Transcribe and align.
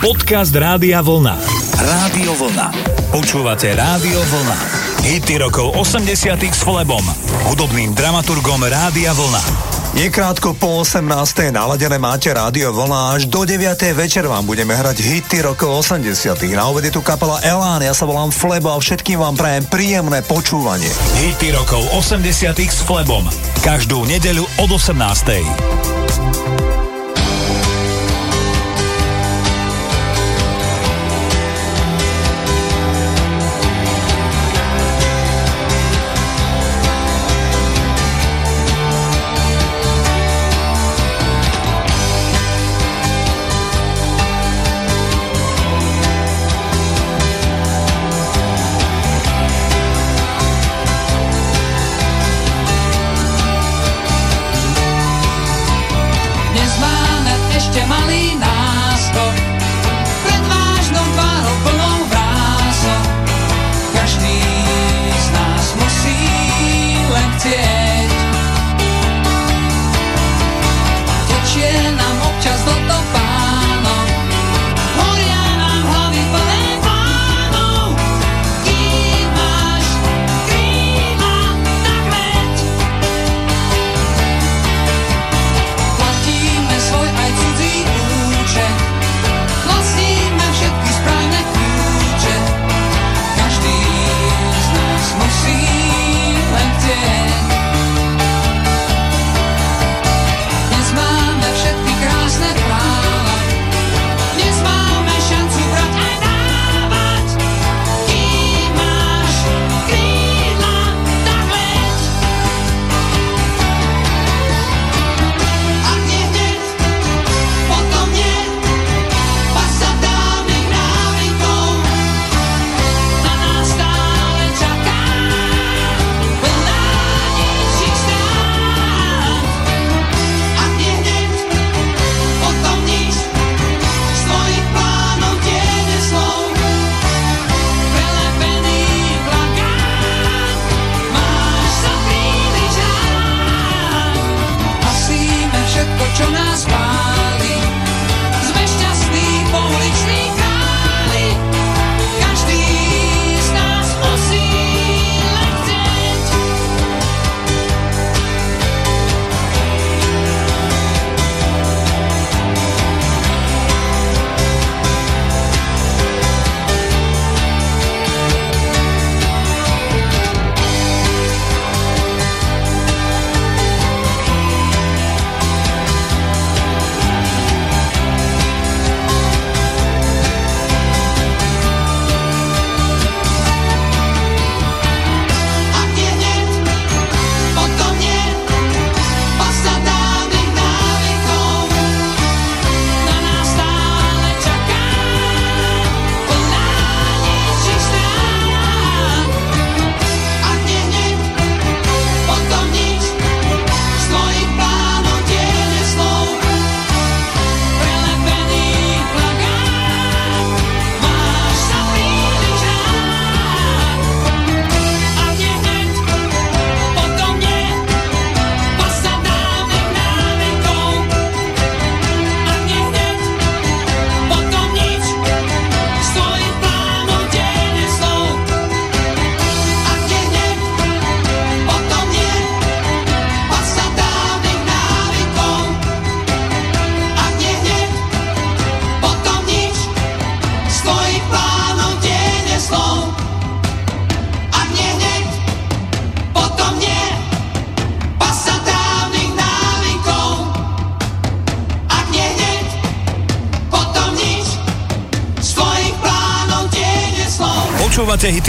Podcast 0.00 0.56
Rádia 0.56 1.04
Vlna. 1.04 1.36
Rádio 1.76 2.32
Vlna. 2.32 2.72
Počúvate 3.12 3.68
Rádio 3.76 4.16
Vlna. 4.16 4.56
Hity 5.04 5.36
rokov 5.36 5.76
80 5.76 6.40
s 6.40 6.64
Flebom, 6.64 7.04
hudobným 7.52 7.92
dramaturgom 7.92 8.64
Rádia 8.64 9.12
Vlna. 9.12 9.44
Je 9.92 10.08
krátko 10.08 10.56
po 10.56 10.80
18. 10.80 11.04
naladené 11.52 12.00
máte 12.00 12.32
rádio 12.32 12.72
vlna 12.72 13.20
až 13.20 13.28
do 13.28 13.44
9. 13.44 13.60
večer 13.92 14.24
vám 14.24 14.48
budeme 14.48 14.72
hrať 14.72 15.04
hity 15.04 15.44
rokov 15.44 15.84
80. 15.84 16.32
Na 16.56 16.72
obede 16.72 16.88
tu 16.88 17.04
kapela 17.04 17.36
Elán, 17.44 17.84
ja 17.84 17.92
sa 17.92 18.08
volám 18.08 18.32
Flebo 18.32 18.72
a 18.72 18.80
všetkým 18.80 19.20
vám 19.20 19.36
prajem 19.36 19.68
príjemné 19.68 20.24
počúvanie. 20.24 20.88
Hity 21.28 21.52
rokov 21.52 21.84
80. 21.92 22.24
s 22.56 22.80
Flebom. 22.88 23.28
Každú 23.60 24.08
nedeľu 24.08 24.48
od 24.64 24.70
18. 24.80 25.99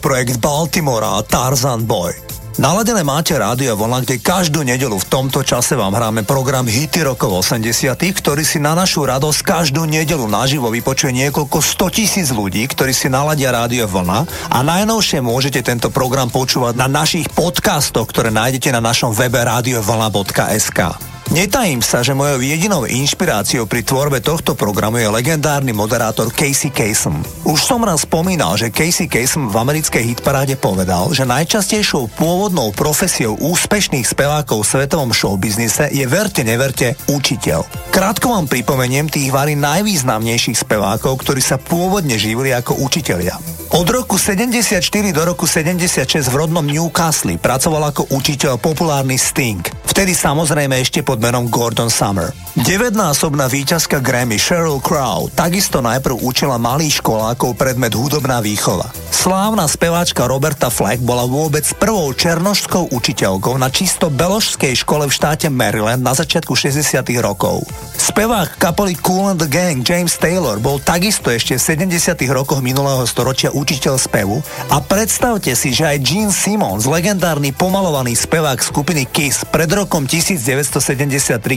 Projekt 0.00 0.40
Baltimore 0.40 1.04
a 1.04 1.20
Tarzan 1.20 1.84
Boy. 1.84 2.30
Naladené 2.60 3.00
máte 3.06 3.32
rádio 3.38 3.72
Vlna, 3.72 4.04
kde 4.04 4.20
každú 4.20 4.60
nedelu 4.60 4.92
v 4.92 5.08
tomto 5.08 5.40
čase 5.40 5.78
vám 5.78 5.96
hráme 5.96 6.28
program 6.28 6.68
Hity 6.68 7.06
rokov 7.06 7.46
80 7.46 7.96
ktorý 7.96 8.42
si 8.44 8.60
na 8.60 8.76
našu 8.76 9.06
radosť 9.06 9.40
každú 9.40 9.88
nedelu 9.88 10.28
naživo 10.28 10.68
vypočuje 10.68 11.24
niekoľko 11.24 11.56
100 11.56 11.96
tisíc 11.96 12.28
ľudí, 12.28 12.60
ktorí 12.68 12.92
si 12.92 13.08
naladia 13.08 13.54
rádio 13.54 13.88
Vlna 13.88 14.52
a 14.52 14.58
najnovšie 14.60 15.24
môžete 15.24 15.64
tento 15.64 15.88
program 15.88 16.28
počúvať 16.28 16.76
na 16.76 16.90
našich 16.90 17.32
podcastoch, 17.32 18.04
ktoré 18.10 18.28
nájdete 18.28 18.74
na 18.76 18.84
našom 18.84 19.16
webe 19.16 19.40
radiovlna.sk. 19.40 21.09
Netajím 21.30 21.78
sa, 21.78 22.02
že 22.02 22.10
mojou 22.10 22.42
jedinou 22.42 22.90
inšpiráciou 22.90 23.62
pri 23.70 23.86
tvorbe 23.86 24.18
tohto 24.18 24.58
programu 24.58 24.98
je 24.98 25.06
legendárny 25.06 25.70
moderátor 25.70 26.26
Casey 26.34 26.74
Kasem. 26.74 27.22
Už 27.46 27.62
som 27.62 27.86
raz 27.86 28.02
spomínal, 28.02 28.58
že 28.58 28.74
Casey 28.74 29.06
Kasem 29.06 29.46
v 29.46 29.54
americkej 29.54 30.10
hitparáde 30.10 30.58
povedal, 30.58 31.14
že 31.14 31.22
najčastejšou 31.22 32.10
pôvodnou 32.18 32.74
profesiou 32.74 33.38
úspešných 33.38 34.10
spevákov 34.10 34.66
v 34.66 34.70
svetovom 34.74 35.14
showbiznise 35.14 35.94
je 35.94 36.02
verte 36.10 36.42
neverte 36.42 36.98
učiteľ. 37.06 37.62
Krátko 37.94 38.34
vám 38.34 38.50
pripomeniem 38.50 39.06
tých 39.06 39.30
vari 39.30 39.54
najvýznamnejších 39.54 40.66
spevákov, 40.66 41.14
ktorí 41.22 41.38
sa 41.38 41.62
pôvodne 41.62 42.18
živili 42.18 42.50
ako 42.50 42.82
učitelia. 42.82 43.38
Od 43.70 43.86
roku 43.86 44.18
74 44.18 44.82
do 45.14 45.22
roku 45.22 45.46
76 45.46 46.26
v 46.26 46.34
rodnom 46.34 46.66
Newcastle 46.66 47.38
pracoval 47.38 47.94
ako 47.94 48.10
učiteľ 48.18 48.58
populárny 48.58 49.14
Sting, 49.14 49.62
vtedy 49.90 50.14
samozrejme 50.14 50.78
ešte 50.78 51.02
pod 51.02 51.18
menom 51.18 51.50
Gordon 51.50 51.90
Summer. 51.90 52.30
Devednásobná 52.54 53.50
víťazka 53.50 53.98
Grammy 53.98 54.38
Sheryl 54.38 54.78
Crow 54.78 55.26
takisto 55.34 55.82
najprv 55.82 56.22
učila 56.22 56.56
malých 56.62 57.02
školákov 57.02 57.58
predmet 57.58 57.92
hudobná 57.98 58.38
výchova. 58.38 58.86
Slávna 59.10 59.68
speváčka 59.68 60.24
Roberta 60.30 60.72
Fleck 60.72 61.02
bola 61.04 61.26
vôbec 61.26 61.66
prvou 61.76 62.08
černošskou 62.14 62.94
učiteľkou 62.94 63.58
na 63.58 63.68
čisto 63.68 64.08
beložskej 64.08 64.80
škole 64.80 65.04
v 65.04 65.12
štáte 65.12 65.52
Maryland 65.52 66.00
na 66.00 66.16
začiatku 66.16 66.56
60 66.56 67.04
rokov. 67.20 67.66
Spevák 68.00 68.56
kapely 68.56 68.96
Cool 69.04 69.36
and 69.36 69.36
the 69.36 69.44
Gang 69.44 69.84
James 69.84 70.16
Taylor 70.16 70.56
bol 70.56 70.80
takisto 70.80 71.28
ešte 71.28 71.60
v 71.60 71.92
70 72.00 72.16
rokoch 72.32 72.64
minulého 72.64 73.04
storočia 73.04 73.52
učiteľ 73.52 74.00
spevu 74.00 74.40
a 74.72 74.80
predstavte 74.80 75.52
si, 75.52 75.76
že 75.76 75.84
aj 75.84 76.00
Gene 76.00 76.32
Simmons, 76.32 76.88
legendárny 76.88 77.52
pomalovaný 77.52 78.16
spevák 78.16 78.56
skupiny 78.64 79.04
Kiss 79.04 79.44
pred 79.44 79.68
rokom 79.68 80.08
1973, 80.08 80.80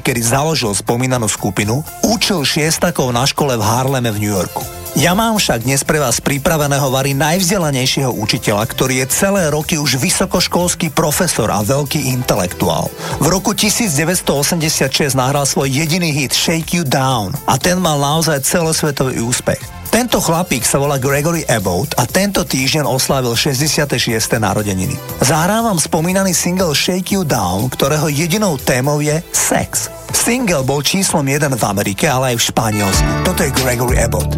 kedy 0.04 0.20
založil 0.20 0.76
spomínanú 0.76 1.32
skupinu, 1.32 1.80
učil 2.04 2.44
šiestakov 2.44 3.16
na 3.16 3.24
škole 3.24 3.56
v 3.56 3.64
Harleme 3.64 4.12
v 4.12 4.28
New 4.28 4.34
Yorku. 4.36 4.83
Ja 4.94 5.18
mám 5.18 5.42
však 5.42 5.66
dnes 5.66 5.82
pre 5.82 5.98
vás 5.98 6.22
pripraveného 6.22 6.86
vary 6.94 7.18
najvzdelanejšieho 7.18 8.14
učiteľa, 8.14 8.62
ktorý 8.70 9.02
je 9.02 9.10
celé 9.10 9.50
roky 9.50 9.82
už 9.82 9.98
vysokoškolský 9.98 10.94
profesor 10.94 11.50
a 11.50 11.66
veľký 11.66 12.14
intelektuál. 12.14 12.94
V 13.18 13.26
roku 13.26 13.58
1986 13.58 15.18
nahral 15.18 15.50
svoj 15.50 15.66
jediný 15.66 16.14
hit 16.14 16.38
Shake 16.38 16.78
You 16.78 16.86
Down 16.86 17.34
a 17.50 17.58
ten 17.58 17.82
mal 17.82 17.98
naozaj 17.98 18.46
celosvetový 18.46 19.18
úspech. 19.18 19.83
Tento 19.94 20.18
chlapík 20.18 20.66
sa 20.66 20.82
volá 20.82 20.98
Gregory 20.98 21.46
Abbott 21.46 21.94
a 22.02 22.10
tento 22.10 22.42
týždeň 22.42 22.82
oslávil 22.82 23.38
66. 23.38 24.10
narodeniny. 24.42 24.98
Zahrávam 25.22 25.78
spomínaný 25.78 26.34
single 26.34 26.74
Shake 26.74 27.14
You 27.14 27.22
Down, 27.22 27.70
ktorého 27.70 28.10
jedinou 28.10 28.58
témou 28.58 29.06
je 29.06 29.22
sex. 29.30 29.94
Single 30.10 30.66
bol 30.66 30.82
číslom 30.82 31.22
1 31.22 31.46
v 31.46 31.64
Amerike, 31.70 32.10
ale 32.10 32.34
aj 32.34 32.42
v 32.42 32.46
Španielsku. 32.50 33.10
Toto 33.22 33.46
je 33.46 33.54
Gregory 33.54 34.02
Abbott. 34.02 34.34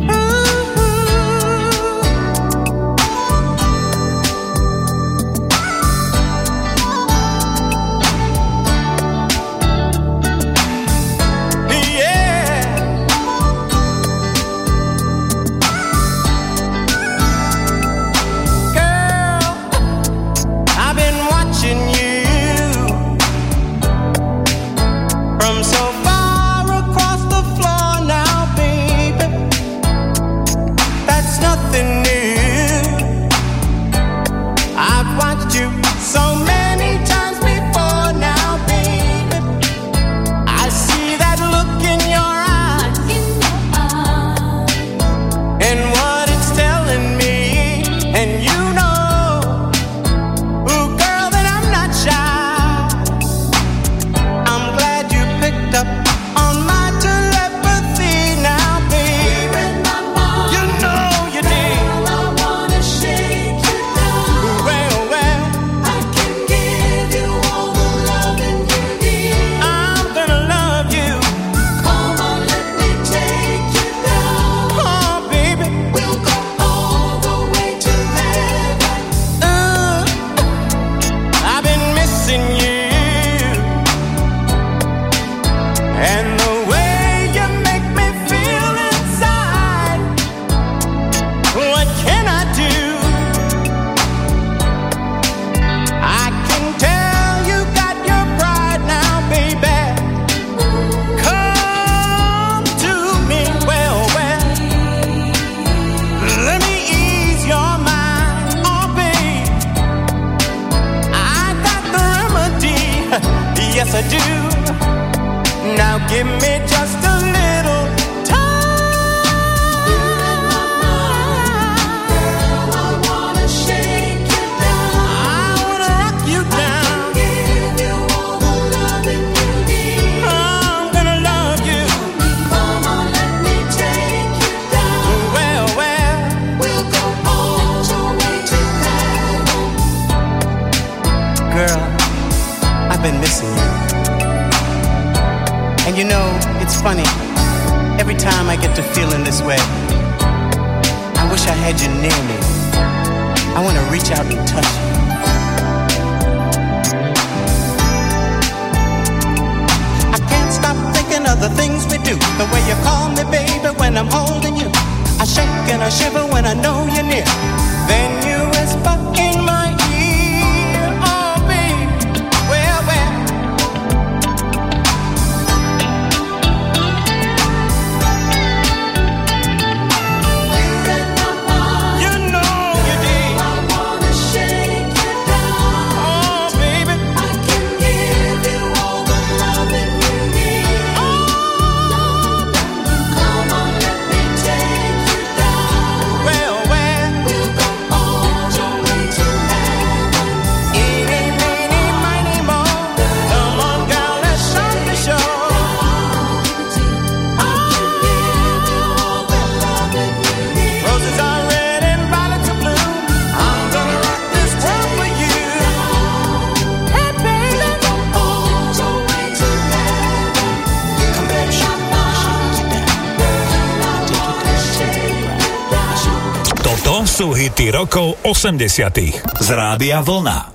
80. 228.25 228.97
z 229.39 229.49
Rádia 229.49 230.01
Vlna. 230.01 230.54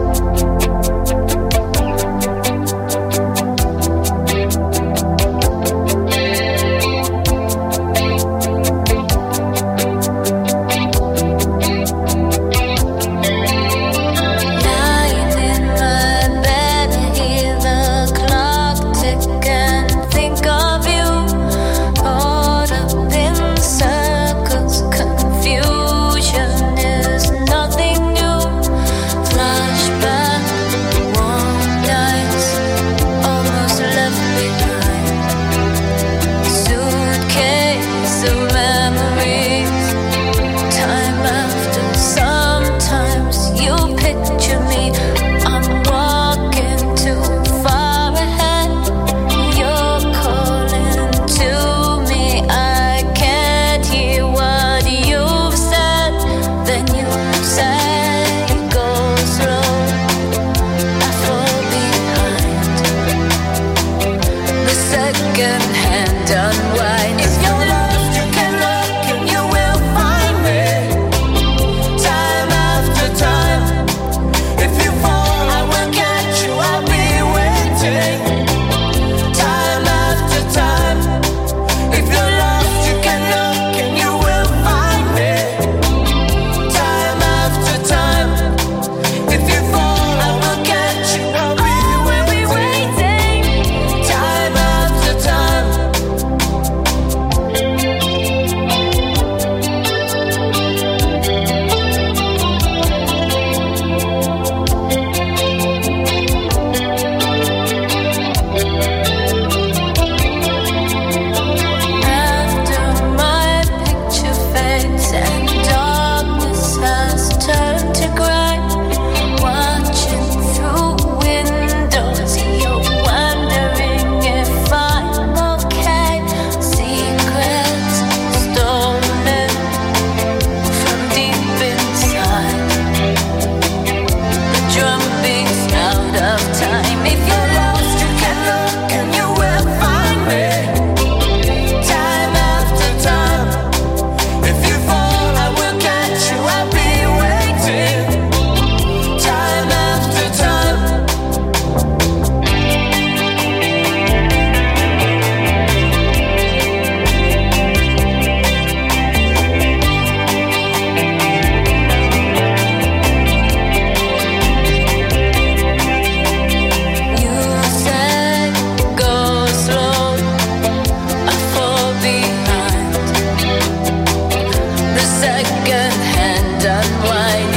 night. 177.21 177.50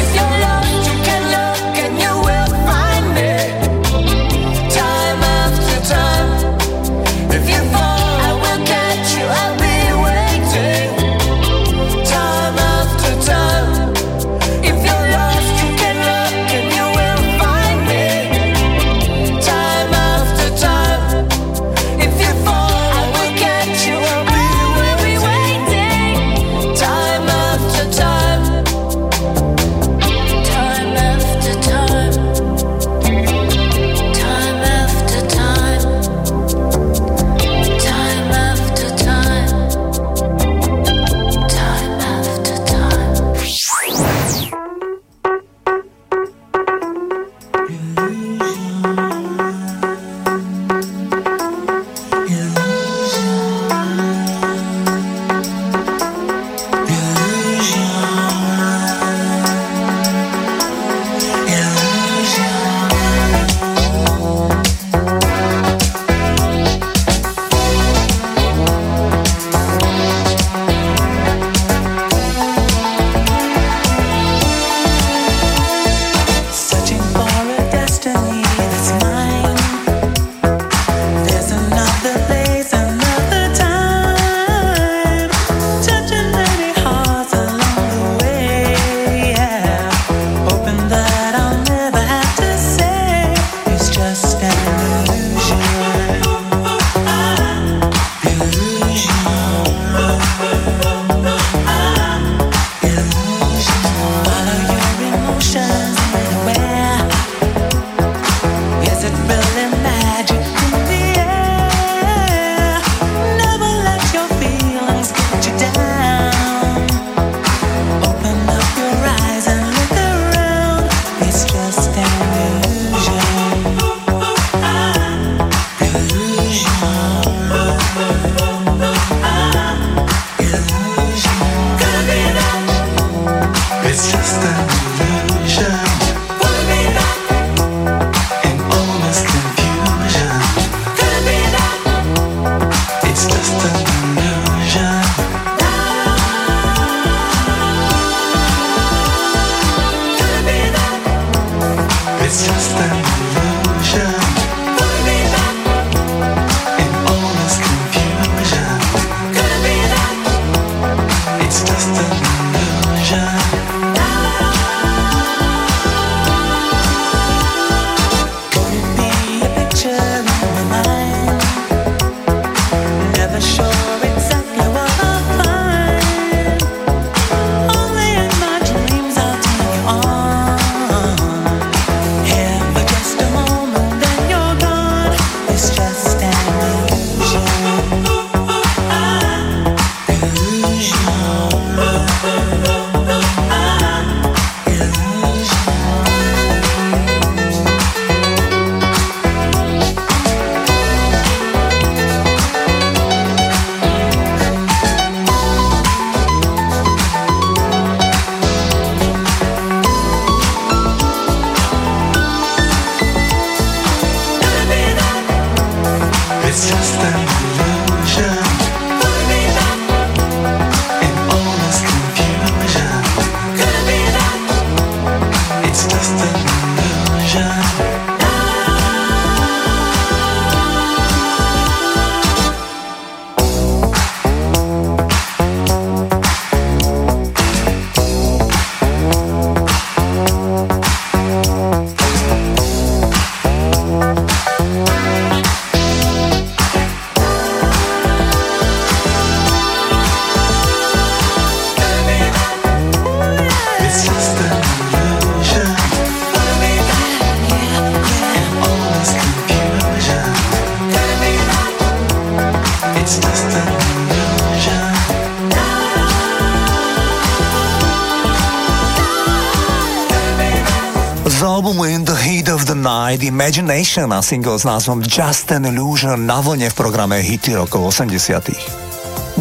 Imagination 273.45 274.09
na 274.09 274.25
single 274.25 274.57
s 274.57 274.65
názvom 274.65 275.05
Just 275.05 275.53
an 275.53 275.69
Illusion 275.69 276.25
na 276.25 276.41
vlne 276.41 276.73
v 276.73 276.79
programe 276.81 277.21
Hity 277.21 277.53
rokov 277.53 277.93
80. 277.93 278.41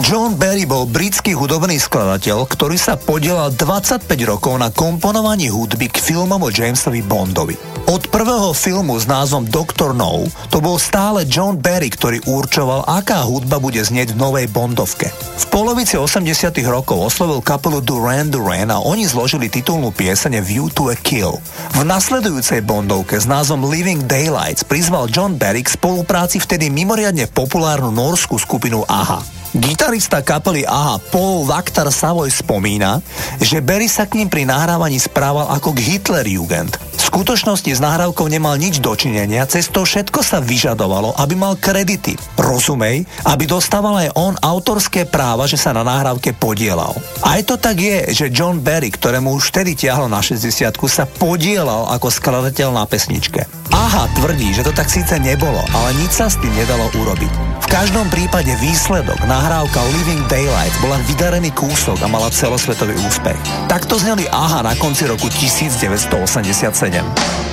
John 0.04 0.36
Barry 0.36 0.68
bol 0.68 0.84
britský 0.84 1.32
hudobný 1.32 1.80
skladateľ, 1.80 2.44
ktorý 2.44 2.76
sa 2.76 3.00
podielal 3.00 3.56
25 3.56 4.04
rokov 4.28 4.60
na 4.60 4.76
komponovaní 4.76 5.48
hudby 5.48 5.88
k 5.88 6.04
filmom 6.04 6.36
o 6.36 6.52
Jamesovi 6.52 7.00
Bondovi. 7.00 7.56
Od 7.88 8.12
prvého 8.12 8.52
filmu 8.52 9.00
s 9.00 9.08
názvom 9.08 9.48
Doctor 9.48 9.96
No 9.96 10.28
to 10.52 10.60
bol 10.60 10.76
stále 10.80 11.24
John 11.24 11.60
Barry, 11.60 11.88
ktorý 11.88 12.28
určoval, 12.28 12.84
aká 12.84 13.24
hudba 13.24 13.60
bude 13.60 13.80
znieť 13.80 14.16
v 14.16 14.20
novej 14.20 14.48
Bondovke. 14.52 15.12
V 15.14 15.46
polovici 15.48 16.00
80 16.00 16.28
rokov 16.68 17.12
oslovil 17.12 17.44
kapelu 17.44 17.80
Duran 17.80 18.28
Duran 18.28 18.72
a 18.72 18.84
oni 18.84 19.08
zložili 19.08 19.52
titulnú 19.52 19.96
piesene 19.96 20.44
View 20.44 20.72
to 20.72 20.92
a 20.92 20.96
Kill. 20.96 21.40
V 21.84 21.92
nasledujúcej 21.92 22.64
Bondovke 22.64 23.20
s 23.20 23.28
názvom 23.28 23.68
Living 23.68 24.08
Daylights 24.08 24.64
prizval 24.64 25.12
John 25.12 25.36
Barry 25.36 25.68
k 25.68 25.76
spolupráci 25.76 26.40
vtedy 26.40 26.72
mimoriadne 26.72 27.28
populárnu 27.28 27.92
norskú 27.92 28.40
skupinu 28.40 28.88
AHA. 28.88 29.20
Gitarista 29.52 30.24
kapely 30.24 30.64
AHA 30.64 31.04
Paul 31.12 31.44
Vaktar 31.44 31.92
Savoy 31.92 32.32
spomína, 32.32 33.04
že 33.44 33.60
Barry 33.60 33.92
sa 33.92 34.08
k 34.08 34.16
ním 34.16 34.32
pri 34.32 34.48
nahrávaní 34.48 34.96
správal 34.96 35.52
ako 35.52 35.76
k 35.76 35.84
Hitlerjugend. 35.92 36.80
Skutočnosti 37.14 37.78
s 37.78 37.78
nahrávkou 37.78 38.26
nemal 38.26 38.58
nič 38.58 38.82
dočinenia, 38.82 39.46
cez 39.46 39.70
to 39.70 39.86
všetko 39.86 40.26
sa 40.26 40.42
vyžadovalo, 40.42 41.14
aby 41.22 41.38
mal 41.38 41.54
kredity. 41.62 42.18
Rozumej, 42.42 43.06
aby 43.30 43.46
dostával 43.46 44.02
aj 44.02 44.18
on 44.18 44.34
autorské 44.42 45.06
práva, 45.06 45.46
že 45.46 45.54
sa 45.54 45.78
na 45.78 45.86
nahrávke 45.86 46.34
podielal. 46.34 46.98
Aj 47.22 47.38
to 47.46 47.62
tak 47.62 47.78
je, 47.78 48.10
že 48.18 48.34
John 48.34 48.66
Barry, 48.66 48.90
ktorému 48.90 49.30
už 49.30 49.54
vtedy 49.54 49.78
tiahlo 49.78 50.10
na 50.10 50.26
60 50.26 50.74
sa 50.90 51.06
podielal 51.06 51.86
ako 51.94 52.10
skladateľ 52.10 52.74
na 52.74 52.90
pesničke. 52.90 53.46
Aha 53.70 54.10
tvrdí, 54.18 54.50
že 54.50 54.66
to 54.66 54.74
tak 54.74 54.90
síce 54.90 55.14
nebolo, 55.22 55.62
ale 55.70 55.94
nič 56.02 56.18
sa 56.18 56.34
s 56.34 56.42
tým 56.42 56.52
nedalo 56.58 56.90
urobiť. 56.98 57.53
Každom 57.74 58.06
prípade 58.14 58.54
výsledok, 58.62 59.18
nahrávka 59.26 59.82
Living 59.98 60.22
Daylights 60.30 60.78
bola 60.78 61.02
vydarený 61.10 61.50
kúsok 61.58 61.98
a 62.06 62.08
mala 62.08 62.30
celosvetový 62.30 62.94
úspech. 63.02 63.34
Takto 63.66 63.98
zneli 63.98 64.30
Aha 64.30 64.62
na 64.62 64.78
konci 64.78 65.10
roku 65.10 65.26
1987. 65.26 67.53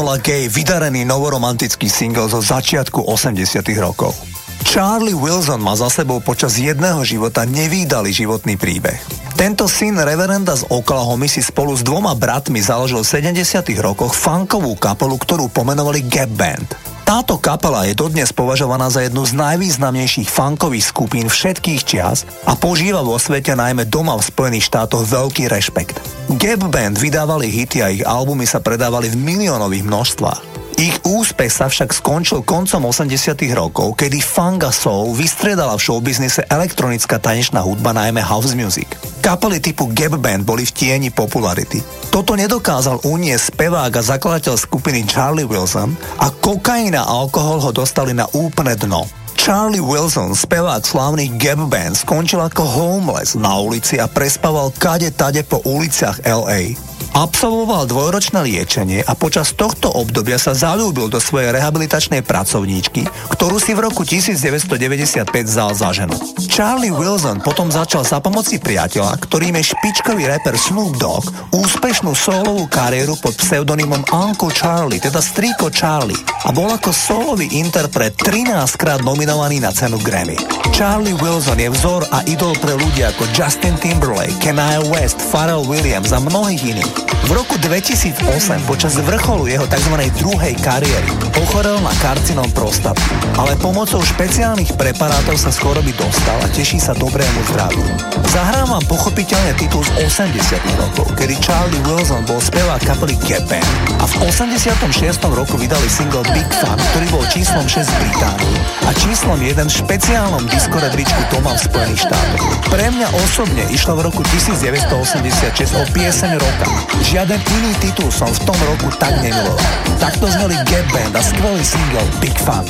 Enola 0.00 0.16
Gay 0.16 0.48
vydarený 0.48 1.04
novoromantický 1.04 1.84
single 1.84 2.24
zo 2.32 2.40
začiatku 2.40 3.04
80 3.04 3.60
rokov. 3.84 4.16
Charlie 4.64 5.12
Wilson 5.12 5.60
má 5.60 5.76
za 5.76 5.92
sebou 5.92 6.24
počas 6.24 6.56
jedného 6.56 7.04
života 7.04 7.44
nevýdalý 7.44 8.08
životný 8.08 8.56
príbeh. 8.56 8.96
Tento 9.36 9.68
syn 9.68 10.00
reverenda 10.00 10.56
z 10.56 10.64
Oklahoma 10.72 11.28
si 11.28 11.44
spolu 11.44 11.76
s 11.76 11.84
dvoma 11.84 12.16
bratmi 12.16 12.64
založil 12.64 13.04
v 13.04 13.28
70 13.44 13.60
rokoch 13.76 14.16
funkovú 14.16 14.72
kapelu, 14.80 15.20
ktorú 15.20 15.52
pomenovali 15.52 16.08
Gap 16.08 16.32
Band. 16.32 16.72
Táto 17.10 17.42
kapela 17.42 17.90
je 17.90 17.98
dodnes 17.98 18.30
považovaná 18.30 18.86
za 18.86 19.02
jednu 19.02 19.26
z 19.26 19.34
najvýznamnejších 19.34 20.30
funkových 20.30 20.94
skupín 20.94 21.26
všetkých 21.26 21.82
čias 21.82 22.22
a 22.46 22.54
požíva 22.54 23.02
vo 23.02 23.18
svete 23.18 23.58
najmä 23.58 23.82
doma 23.90 24.14
v 24.14 24.30
Spojených 24.30 24.70
štátoch 24.70 25.10
veľký 25.10 25.50
rešpekt. 25.50 25.98
Gap 26.38 26.62
Band 26.70 27.02
vydávali 27.02 27.50
hity 27.50 27.78
a 27.82 27.90
ich 27.90 28.06
albumy 28.06 28.46
sa 28.46 28.62
predávali 28.62 29.10
v 29.10 29.26
miliónových 29.26 29.90
množstvách. 29.90 30.59
Ich 30.80 30.96
úspech 31.04 31.52
sa 31.52 31.68
však 31.68 31.92
skončil 31.92 32.40
koncom 32.40 32.88
80 32.88 33.36
rokov, 33.52 34.00
kedy 34.00 34.16
funk 34.24 34.64
a 34.64 34.72
soul 34.72 35.12
vystriedala 35.12 35.76
v 35.76 35.84
showbiznise 35.84 36.48
elektronická 36.48 37.20
tanečná 37.20 37.60
hudba, 37.60 37.92
najmä 37.92 38.24
house 38.24 38.56
music. 38.56 38.88
Kapely 39.20 39.60
typu 39.60 39.92
Gap 39.92 40.16
Band 40.16 40.48
boli 40.48 40.64
v 40.64 40.72
tieni 40.72 41.12
popularity. 41.12 41.84
Toto 42.08 42.32
nedokázal 42.32 43.04
uniesť 43.04 43.52
spevák 43.52 43.92
a 43.92 44.06
zakladateľ 44.08 44.56
skupiny 44.56 45.04
Charlie 45.04 45.44
Wilson 45.44 45.92
a 46.16 46.32
kokain 46.32 46.96
a 46.96 47.04
alkohol 47.04 47.60
ho 47.60 47.76
dostali 47.76 48.16
na 48.16 48.24
úplné 48.32 48.72
dno. 48.80 49.19
Charlie 49.40 49.80
Wilson, 49.80 50.36
spevák 50.36 50.84
slávnych 50.84 51.40
Gap 51.40 51.64
Band, 51.72 51.96
skončil 51.96 52.44
ako 52.44 52.60
homeless 52.60 53.32
na 53.40 53.56
ulici 53.56 53.96
a 53.96 54.04
prespával 54.04 54.68
kade 54.76 55.08
tade 55.16 55.40
po 55.48 55.64
uliciach 55.64 56.20
LA. 56.28 56.76
Absolvoval 57.10 57.90
dvojročné 57.90 58.38
liečenie 58.46 59.02
a 59.02 59.18
počas 59.18 59.50
tohto 59.56 59.90
obdobia 59.90 60.38
sa 60.38 60.54
zalúbil 60.54 61.10
do 61.10 61.18
svojej 61.18 61.50
rehabilitačnej 61.56 62.22
pracovníčky, 62.22 63.02
ktorú 63.34 63.58
si 63.58 63.74
v 63.74 63.82
roku 63.90 64.06
1995 64.06 65.26
vzal 65.26 65.70
za 65.74 65.90
ženu. 65.90 66.14
Charlie 66.46 66.94
Wilson 66.94 67.42
potom 67.42 67.66
začal 67.72 68.06
za 68.06 68.22
pomoci 68.22 68.62
priateľa, 68.62 69.18
ktorým 69.26 69.58
je 69.58 69.74
špičkový 69.74 70.30
rapper 70.30 70.54
Snoop 70.54 71.02
Dogg, 71.02 71.26
úspešnú 71.50 72.14
solovú 72.14 72.70
kariéru 72.70 73.18
pod 73.18 73.34
pseudonymom 73.34 74.06
Uncle 74.14 74.54
Charlie, 74.54 75.02
teda 75.02 75.18
strýko 75.18 75.72
Charlie 75.74 76.18
a 76.46 76.54
bol 76.54 76.70
ako 76.70 76.94
solový 76.94 77.50
interpret 77.58 78.14
13 78.14 78.54
krát 78.78 79.02
nominovaný 79.02 79.29
na 79.30 79.70
cenu 79.70 79.94
Grammy. 80.02 80.34
Charlie 80.74 81.14
Wilson 81.14 81.62
je 81.62 81.70
vzor 81.70 82.02
a 82.10 82.26
idol 82.26 82.50
pre 82.58 82.74
ľudí 82.74 83.06
ako 83.06 83.30
Justin 83.30 83.78
Timberlake, 83.78 84.34
Kanye 84.42 84.82
West, 84.90 85.22
Pharrell 85.22 85.62
Williams 85.70 86.10
a 86.10 86.18
mnohých 86.18 86.74
iných. 86.74 86.94
V 87.28 87.38
roku 87.38 87.54
2008 87.62 88.26
počas 88.66 88.98
vrcholu 88.98 89.46
jeho 89.46 89.68
tzv. 89.70 89.94
druhej 90.18 90.56
kariéry 90.58 91.30
ochorel 91.46 91.78
na 91.84 91.92
karcinom 92.00 92.48
prostaty, 92.56 92.98
ale 93.36 93.54
pomocou 93.60 94.00
špeciálnych 94.02 94.74
preparátov 94.74 95.36
sa 95.36 95.52
z 95.52 95.60
choroby 95.60 95.92
dostal 95.94 96.40
a 96.40 96.48
teší 96.50 96.80
sa 96.80 96.96
dobrému 96.96 97.40
zdraviu. 97.52 97.86
Zahrám 98.32 98.72
vám 98.72 98.84
pochopiteľne 98.88 99.52
titul 99.60 99.84
z 99.84 99.90
80 100.10 100.80
rokov, 100.80 101.06
kedy 101.20 101.36
Charlie 101.44 101.84
Wilson 101.84 102.24
bol 102.24 102.40
spevák 102.40 102.80
kapely 102.82 103.14
Kepen 103.20 103.62
a 104.00 104.04
v 104.08 104.14
86. 104.26 104.80
roku 105.28 105.60
vydali 105.60 105.86
single 105.92 106.24
Big 106.32 106.48
Fun, 106.56 106.80
ktorý 106.96 107.06
bol 107.12 107.24
číslom 107.28 107.68
6 107.68 107.84
v 107.84 107.96
Británii 108.08 108.56
a 108.88 108.90
číslom 108.96 109.19
1 109.20 109.52
v 109.52 109.68
špeciálnom 109.68 110.48
diskorebríčku 110.48 111.20
doma 111.28 111.52
v 111.52 111.60
Spojených 111.60 112.08
štátoch. 112.08 112.44
Pre 112.72 112.86
mňa 112.88 113.08
osobne 113.20 113.68
išlo 113.68 114.00
v 114.00 114.08
roku 114.08 114.24
1986 114.24 115.76
o 115.76 115.84
pieseň 115.92 116.40
roka. 116.40 116.66
Žiaden 117.04 117.36
iný 117.36 117.72
titul 117.84 118.08
som 118.08 118.32
v 118.32 118.40
tom 118.48 118.56
roku 118.64 118.88
tak 118.96 119.20
nemiloval. 119.20 119.60
Takto 120.00 120.24
zneli 120.24 120.56
Gap 120.64 120.86
Band 120.88 121.12
a 121.12 121.20
skvelý 121.20 121.60
single 121.60 122.08
Big 122.24 122.32
Fun. 122.40 122.64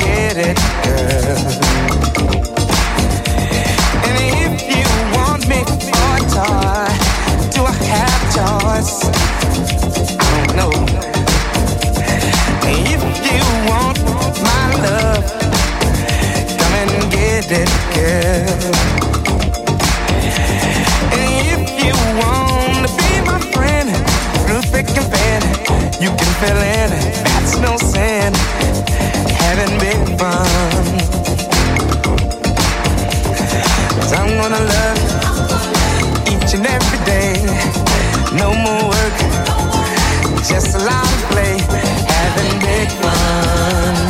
Get 0.00 0.36
do 7.52 7.62
I 7.66 7.74
have 7.84 8.22
choice? 8.32 9.79
And 18.02 18.48
if 21.52 21.62
you 21.84 21.94
wanna 22.20 22.88
be 23.00 23.10
my 23.26 23.40
friend, 23.52 23.88
you 26.00 26.10
can 26.10 26.30
fill 26.40 26.60
in. 26.78 26.90
That's 27.24 27.58
no 27.58 27.76
sin. 27.76 28.32
Having 29.42 29.78
big 29.80 30.00
I'm 34.12 34.36
gonna 34.36 34.64
love 34.64 34.98
each 36.26 36.54
and 36.54 36.66
every 36.66 36.98
day. 37.04 37.34
No 38.36 38.54
more 38.54 38.88
work, 38.88 39.16
just 40.48 40.74
a 40.74 40.78
lot 40.78 41.04
of 41.04 41.22
play. 41.30 41.58
Having 42.08 42.58
big 42.60 42.88
fun. 43.00 44.09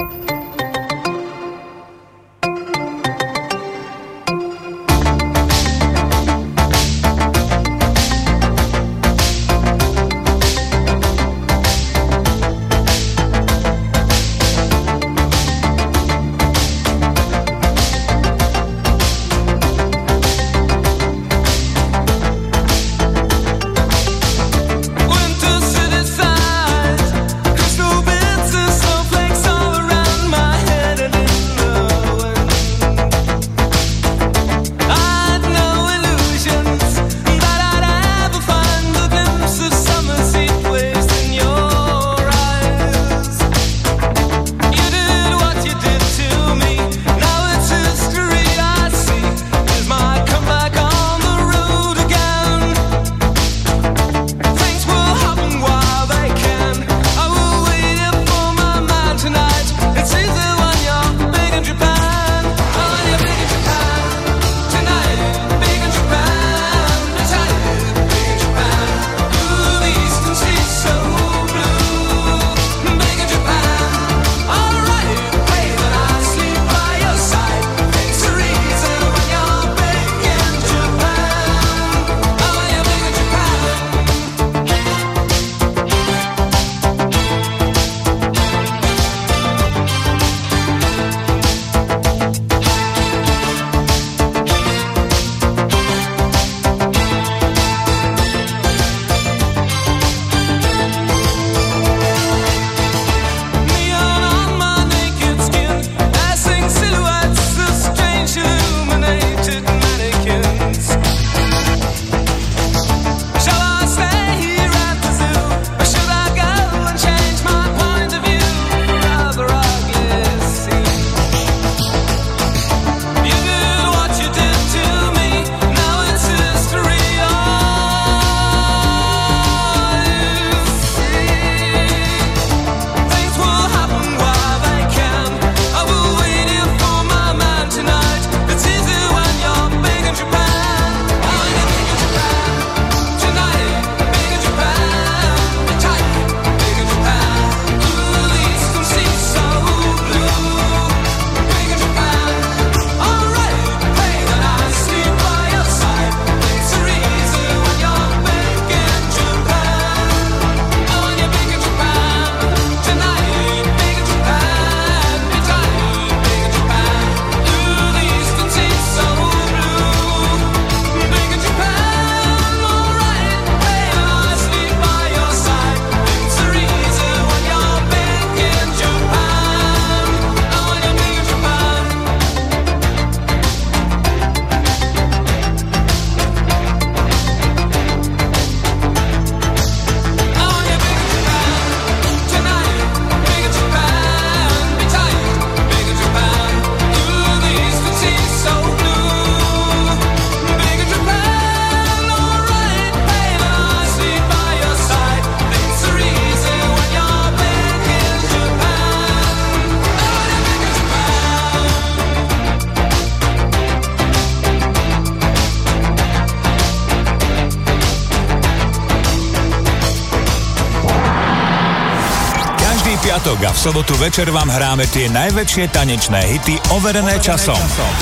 sobotu 223.61 223.93
večer 224.01 224.25
vám 224.33 224.49
hráme 224.49 224.89
tie 224.89 225.05
najväčšie 225.13 225.69
tanečné 225.69 226.17
hity 226.25 226.57
overené, 226.73 227.13
overené 227.13 227.21
časom. 227.21 227.53
časom. 227.53 227.93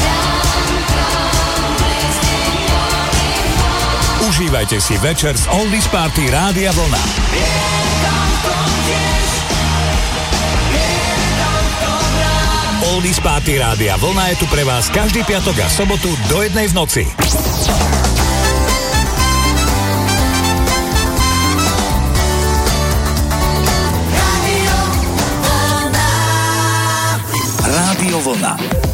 Užívajte 4.23 4.79
si 4.79 4.95
večer 5.03 5.35
z 5.35 5.51
Oldies 5.51 5.83
Party 5.91 6.31
Rádia 6.31 6.71
Vlna. 6.71 7.03
Oldies 12.95 13.19
Party 13.19 13.59
Rádia 13.59 13.99
Vlna 13.99 14.31
je 14.31 14.35
tu 14.39 14.47
pre 14.47 14.63
vás 14.63 14.87
každý 14.87 15.27
piatok 15.27 15.59
a 15.59 15.67
sobotu 15.67 16.07
do 16.31 16.39
jednej 16.39 16.71
v 16.71 16.73
noci. 16.79 17.03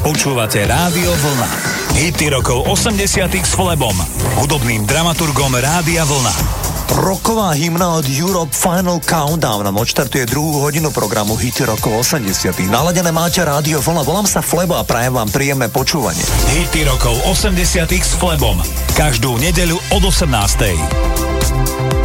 Počúvate 0.06 0.62
Rádio 0.70 1.10
Vlna. 1.18 1.49
Hity 1.97 2.30
rokov 2.30 2.70
80 2.70 3.26
s 3.26 3.58
Flebom, 3.58 3.97
hudobným 4.38 4.86
dramaturgom 4.86 5.49
Rádia 5.58 6.06
Vlna. 6.06 6.30
Roková 7.01 7.58
hymna 7.58 7.97
od 7.97 8.06
Europe 8.06 8.53
Final 8.53 9.01
Countdown 9.01 9.66
nám 9.66 9.82
odštartuje 9.82 10.30
druhú 10.30 10.62
hodinu 10.62 10.93
programu 10.93 11.34
Hity 11.34 11.66
rokov 11.66 12.06
80. 12.06 12.53
Naladené 12.70 13.10
máte 13.10 13.41
rádio 13.41 13.82
Vlna, 13.82 14.06
volám 14.06 14.30
sa 14.30 14.45
Flebo 14.45 14.78
a 14.78 14.86
prajem 14.86 15.18
vám 15.18 15.34
príjemné 15.34 15.74
počúvanie. 15.74 16.22
Hity 16.53 16.86
rokov 16.86 17.18
80. 17.26 17.89
s 17.89 18.14
Flebom. 18.14 18.62
Každú 18.93 19.41
nedeľu 19.41 19.82
od 19.89 20.06
18. 20.06 22.05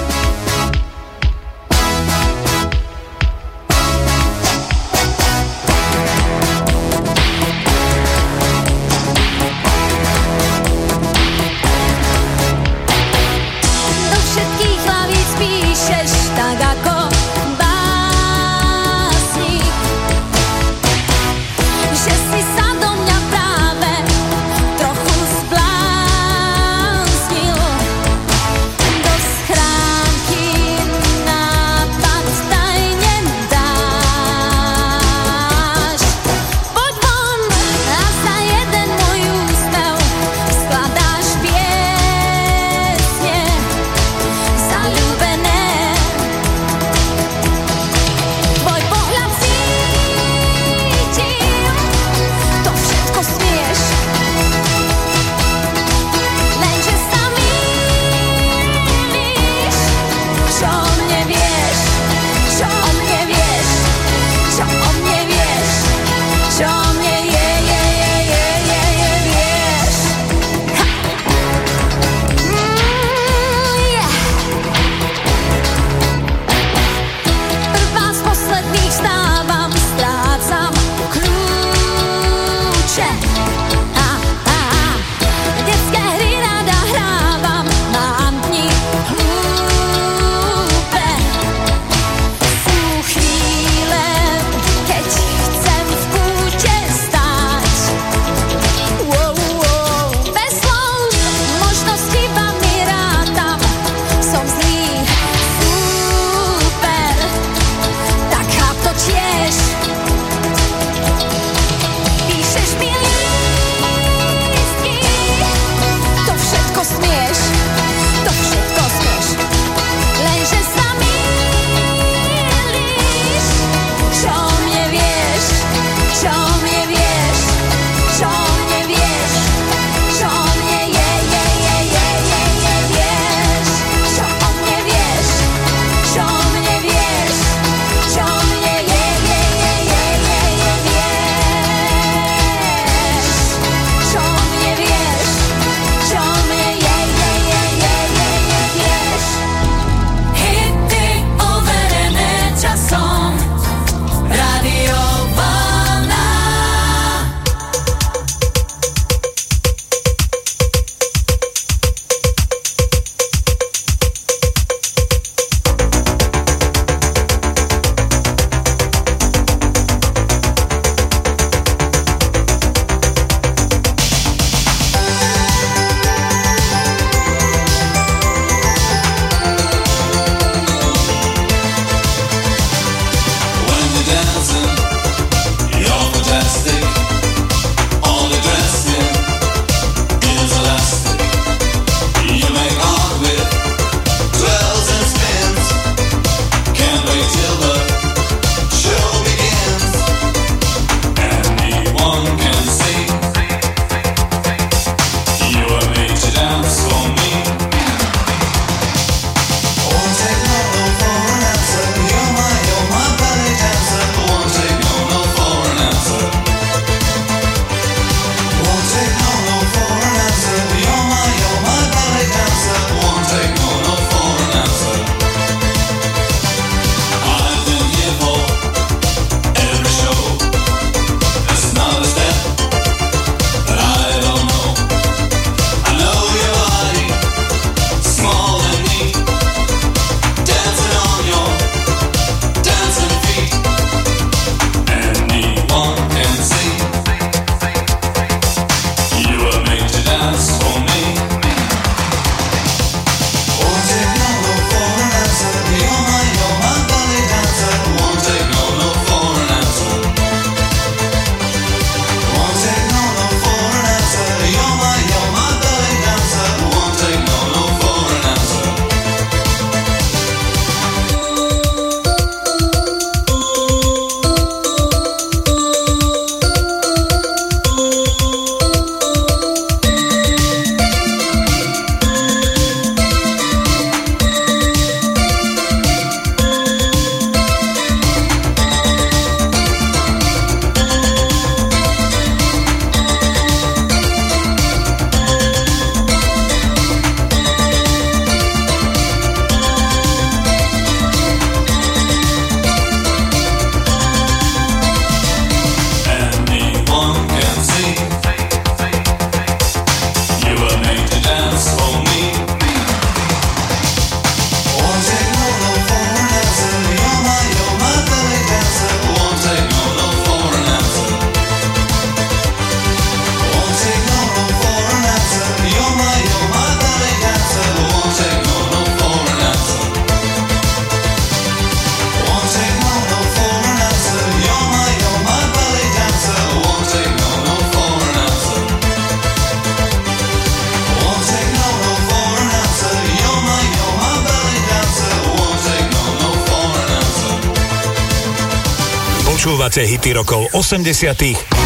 80. 350.63 351.60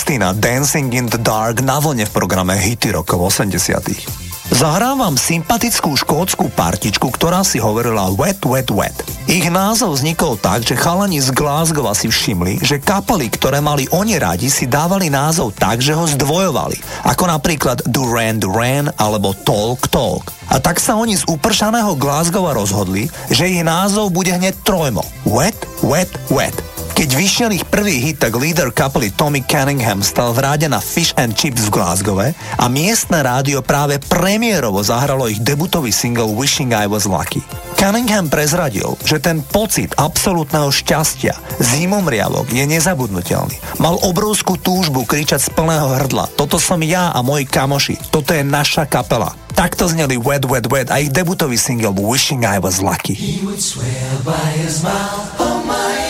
Sixtina 0.00 0.32
Dancing 0.32 0.96
in 0.96 1.12
the 1.12 1.20
Dark 1.20 1.60
na 1.60 1.76
vlne 1.76 2.08
v 2.08 2.12
programe 2.16 2.56
Hity 2.56 2.88
rokov 2.88 3.36
80. 3.36 4.48
Zahrávam 4.48 5.12
sympatickú 5.12 5.92
škótsku 5.92 6.48
partičku, 6.56 7.04
ktorá 7.12 7.44
si 7.44 7.60
hovorila 7.60 8.08
Wet 8.16 8.40
Wet 8.48 8.72
Wet. 8.72 8.96
Ich 9.28 9.44
názov 9.52 10.00
vznikol 10.00 10.40
tak, 10.40 10.64
že 10.64 10.72
chalani 10.72 11.20
z 11.20 11.36
Glasgow 11.36 11.84
si 11.92 12.08
všimli, 12.08 12.64
že 12.64 12.80
kapely, 12.80 13.28
ktoré 13.28 13.60
mali 13.60 13.92
oni 13.92 14.16
radi, 14.16 14.48
si 14.48 14.64
dávali 14.64 15.12
názov 15.12 15.52
tak, 15.52 15.84
že 15.84 15.92
ho 15.92 16.08
zdvojovali, 16.08 16.80
ako 17.04 17.36
napríklad 17.36 17.84
Duran 17.84 18.40
Duran 18.40 18.88
alebo 18.96 19.36
Talk 19.36 19.84
Talk. 19.92 20.32
A 20.48 20.64
tak 20.64 20.80
sa 20.80 20.96
oni 20.96 21.12
z 21.20 21.28
upršaného 21.28 21.92
Glasgowa 22.00 22.56
rozhodli, 22.56 23.12
že 23.28 23.52
ich 23.52 23.60
názov 23.60 24.16
bude 24.16 24.32
hneď 24.32 24.64
trojmo. 24.64 25.04
Wet, 25.28 25.60
wet, 25.84 26.08
wet. 26.32 26.69
Keď 27.00 27.16
vyšiel 27.16 27.50
ich 27.56 27.64
prvý 27.64 27.96
hit, 27.96 28.20
tak 28.20 28.36
líder 28.36 28.76
kapely 28.76 29.08
Tommy 29.08 29.40
Cunningham 29.40 30.04
stal 30.04 30.36
v 30.36 30.44
ráde 30.44 30.68
na 30.68 30.84
Fish 30.84 31.16
and 31.16 31.32
Chips 31.32 31.72
v 31.72 31.80
Glasgowe 31.80 32.36
a 32.36 32.64
miestne 32.68 33.24
rádio 33.24 33.64
práve 33.64 33.96
premiérovo 34.04 34.84
zahralo 34.84 35.24
ich 35.24 35.40
debutový 35.40 35.96
single 35.96 36.36
Wishing 36.36 36.76
I 36.76 36.84
Was 36.84 37.08
Lucky. 37.08 37.40
Cunningham 37.80 38.28
prezradil, 38.28 39.00
že 39.00 39.16
ten 39.16 39.40
pocit 39.40 39.96
absolútneho 39.96 40.68
šťastia, 40.68 41.40
zimomriavok 41.56 42.52
je 42.52 42.68
nezabudnutelný. 42.68 43.56
Mal 43.80 43.96
obrovskú 44.04 44.60
túžbu 44.60 45.08
kričať 45.08 45.40
z 45.40 45.56
plného 45.56 46.04
hrdla. 46.04 46.28
Toto 46.36 46.60
som 46.60 46.84
ja 46.84 47.16
a 47.16 47.24
moji 47.24 47.48
kamoši. 47.48 48.12
Toto 48.12 48.36
je 48.36 48.44
naša 48.44 48.84
kapela. 48.84 49.32
Takto 49.56 49.88
zneli 49.88 50.20
Wet 50.20 50.44
Wet 50.44 50.68
Wet 50.68 50.92
a 50.92 51.00
ich 51.00 51.08
debutový 51.08 51.56
single 51.56 51.96
Wishing 51.96 52.44
I 52.44 52.60
Was 52.60 52.84
Lucky. 52.84 53.16
He 53.16 53.40
would 53.40 53.56
swear 53.56 54.20
by 54.20 54.52
his 54.60 54.84
mouth, 54.84 55.40
oh 55.40 55.64
my 55.64 56.09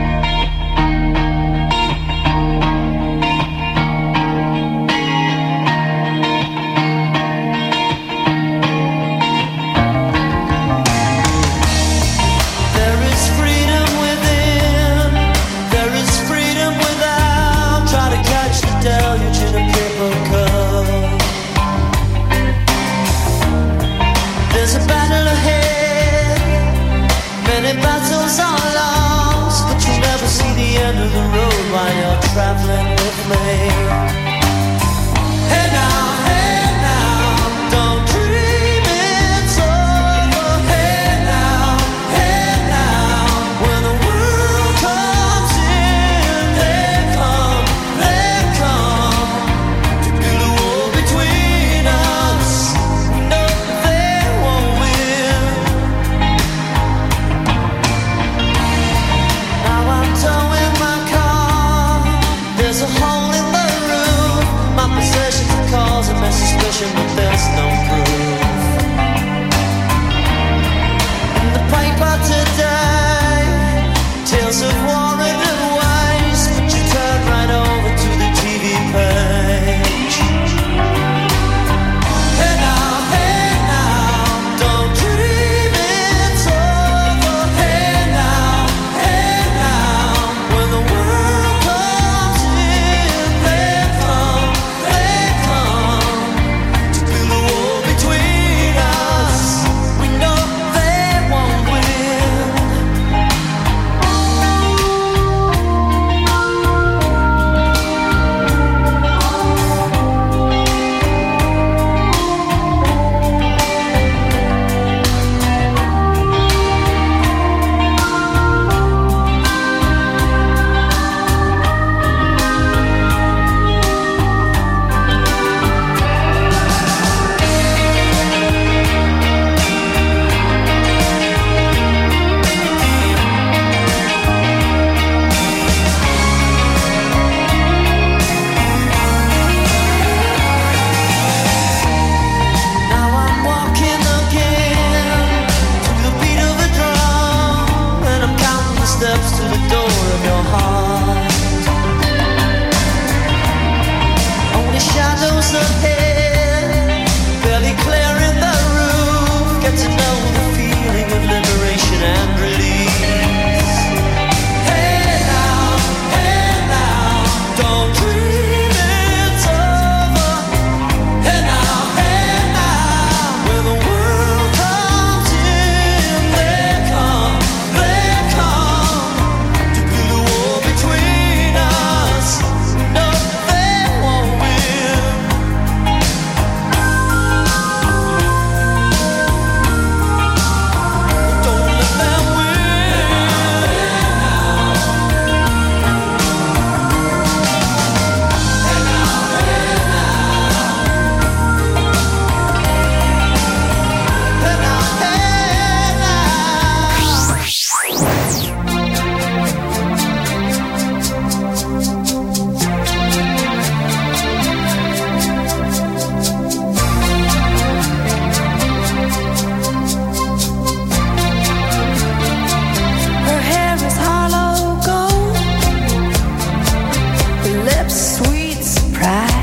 sweet 227.89 228.63
surprise. 228.63 229.40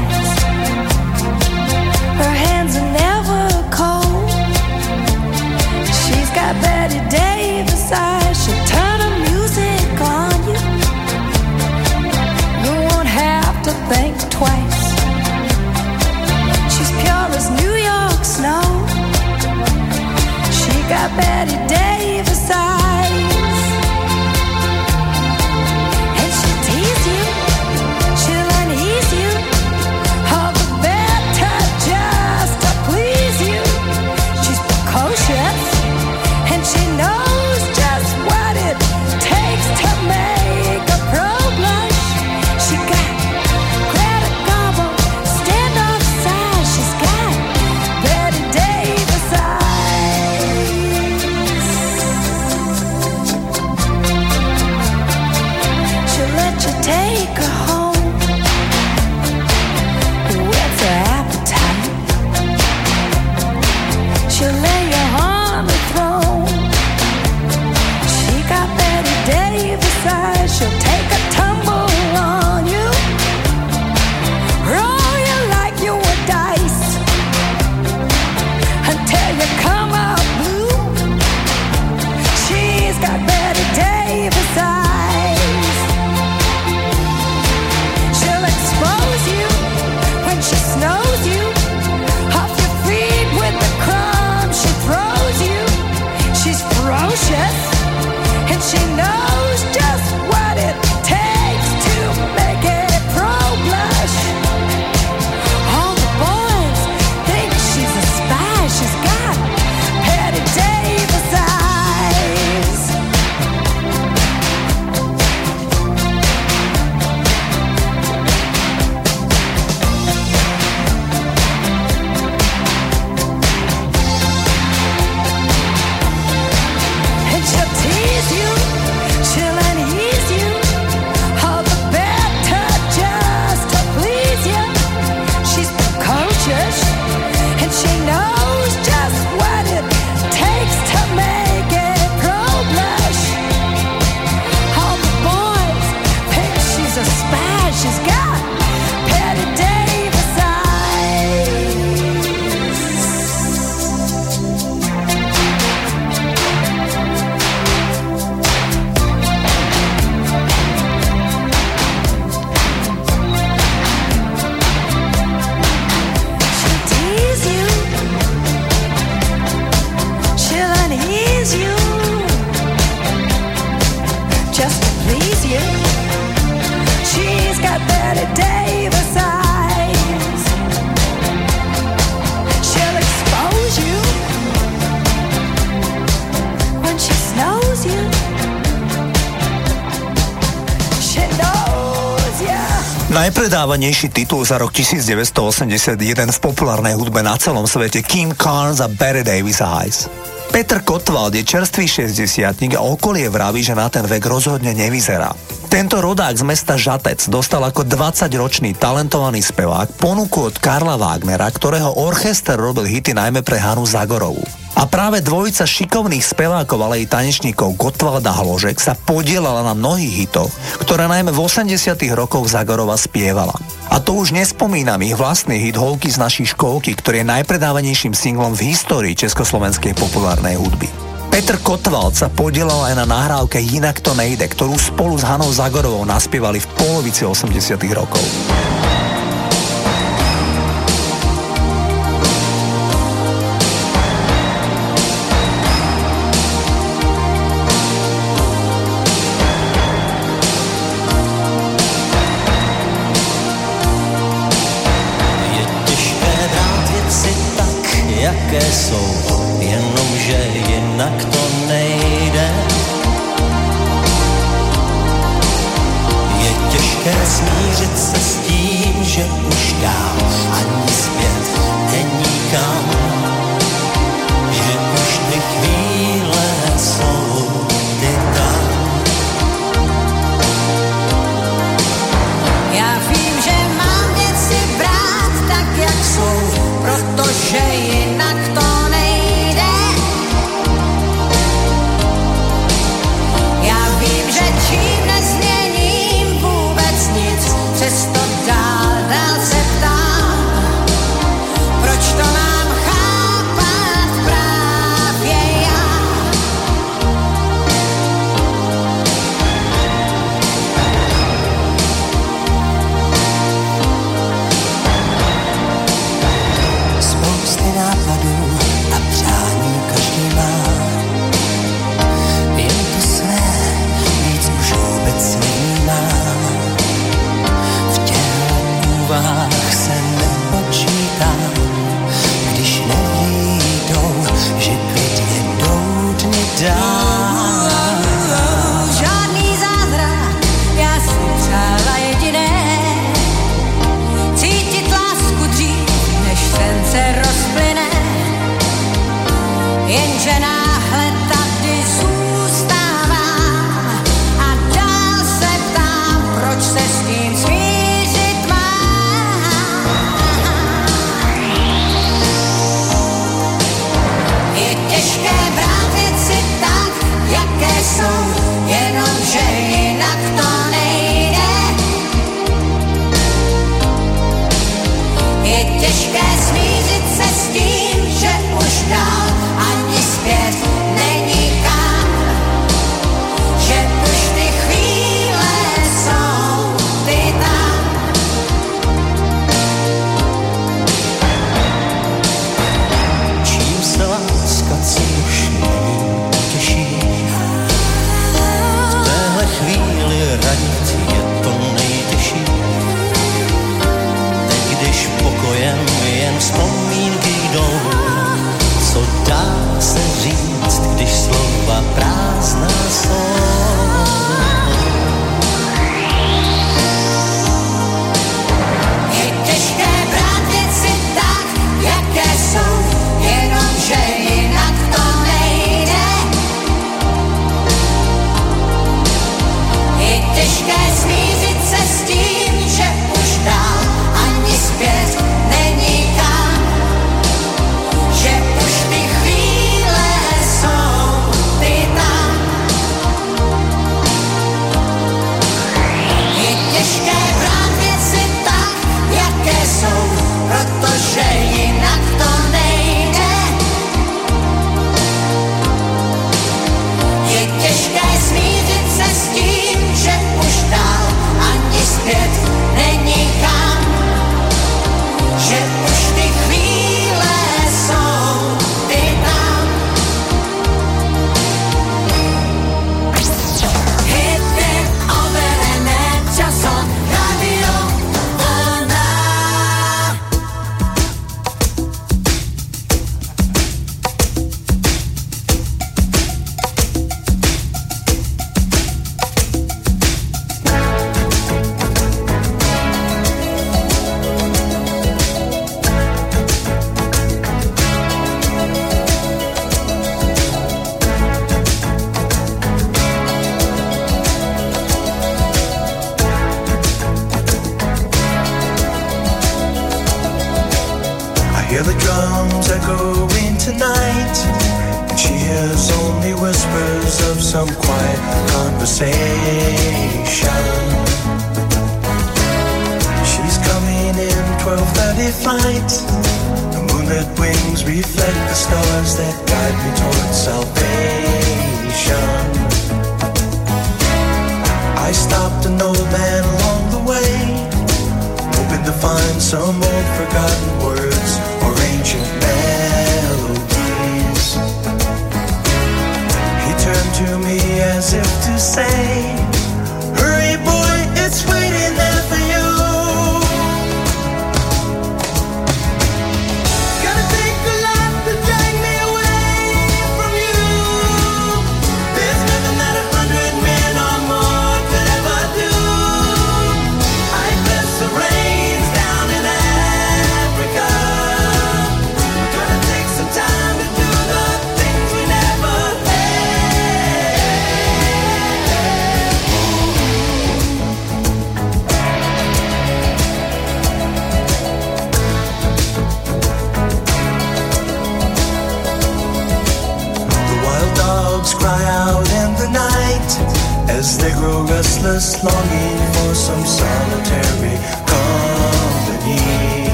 Najpredávanejší 193.29 194.09
titul 194.09 194.41
za 194.41 194.57
rok 194.57 194.73
1981 194.73 196.01
v 196.33 196.39
populárnej 196.41 196.97
hudbe 196.97 197.21
na 197.21 197.37
celom 197.37 197.69
svete 197.69 198.01
Kim 198.01 198.33
Carnes 198.33 198.81
a 198.81 198.89
Barry 198.89 199.21
Davis 199.21 199.61
Eyes. 199.61 200.09
Peter 200.49 200.81
Kotwald 200.81 201.37
je 201.37 201.45
čerstvý 201.45 202.09
60 202.09 202.73
a 202.73 202.81
okolie 202.81 203.29
vraví, 203.29 203.61
že 203.61 203.77
na 203.77 203.93
ten 203.93 204.09
vek 204.09 204.25
rozhodne 204.25 204.73
nevyzerá. 204.73 205.37
Tento 205.69 206.01
rodák 206.01 206.41
z 206.41 206.45
mesta 206.49 206.81
Žatec 206.81 207.29
dostal 207.29 207.61
ako 207.69 207.85
20-ročný 207.85 208.73
talentovaný 208.81 209.45
spevák 209.45 210.01
ponuku 210.01 210.49
od 210.49 210.57
Karla 210.57 210.97
Wagnera, 210.97 211.53
ktorého 211.53 212.01
orchester 212.01 212.57
robil 212.57 212.89
hity 212.89 213.13
najmä 213.13 213.45
pre 213.45 213.61
Hanu 213.61 213.85
Zagorovú. 213.85 214.41
A 214.79 214.87
práve 214.87 215.19
dvojica 215.19 215.67
šikovných 215.67 216.23
spevákov, 216.23 216.79
ale 216.79 217.03
i 217.03 217.11
tanečníkov 217.11 217.75
Gotwalda 217.75 218.31
Hložek 218.31 218.79
sa 218.79 218.95
podielala 218.95 219.67
na 219.67 219.75
mnohých 219.75 220.23
hitoch, 220.23 220.55
ktoré 220.79 221.11
najmä 221.11 221.35
v 221.35 221.43
80 221.43 221.99
rokoch 222.15 222.47
Zagorova 222.47 222.95
spievala. 222.95 223.59
A 223.91 223.99
to 223.99 224.15
už 224.15 224.31
nespomínam 224.31 225.03
ich 225.03 225.19
vlastný 225.19 225.59
hit 225.59 225.75
Holky 225.75 226.15
z 226.15 226.23
našej 226.23 226.55
školky, 226.55 226.95
ktorý 226.95 227.27
je 227.27 227.31
najpredávanejším 227.43 228.15
singlom 228.15 228.55
v 228.55 228.71
histórii 228.71 229.19
československej 229.19 229.99
populárnej 229.99 230.55
hudby. 230.55 230.87
Petr 231.35 231.59
Kotwald 231.59 232.15
sa 232.15 232.31
podielal 232.31 232.95
aj 232.95 233.03
na 233.03 233.07
nahrávke 233.11 233.59
Jinak 233.59 233.99
to 233.99 234.15
nejde, 234.15 234.47
ktorú 234.47 234.79
spolu 234.79 235.19
s 235.19 235.27
Hanou 235.27 235.51
Zagorovou 235.51 236.07
naspievali 236.07 236.63
v 236.63 236.71
polovici 236.79 237.27
80 237.27 237.75
rokov. 237.99 238.23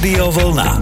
Rádio 0.00 0.30
Vlna. 0.32 0.79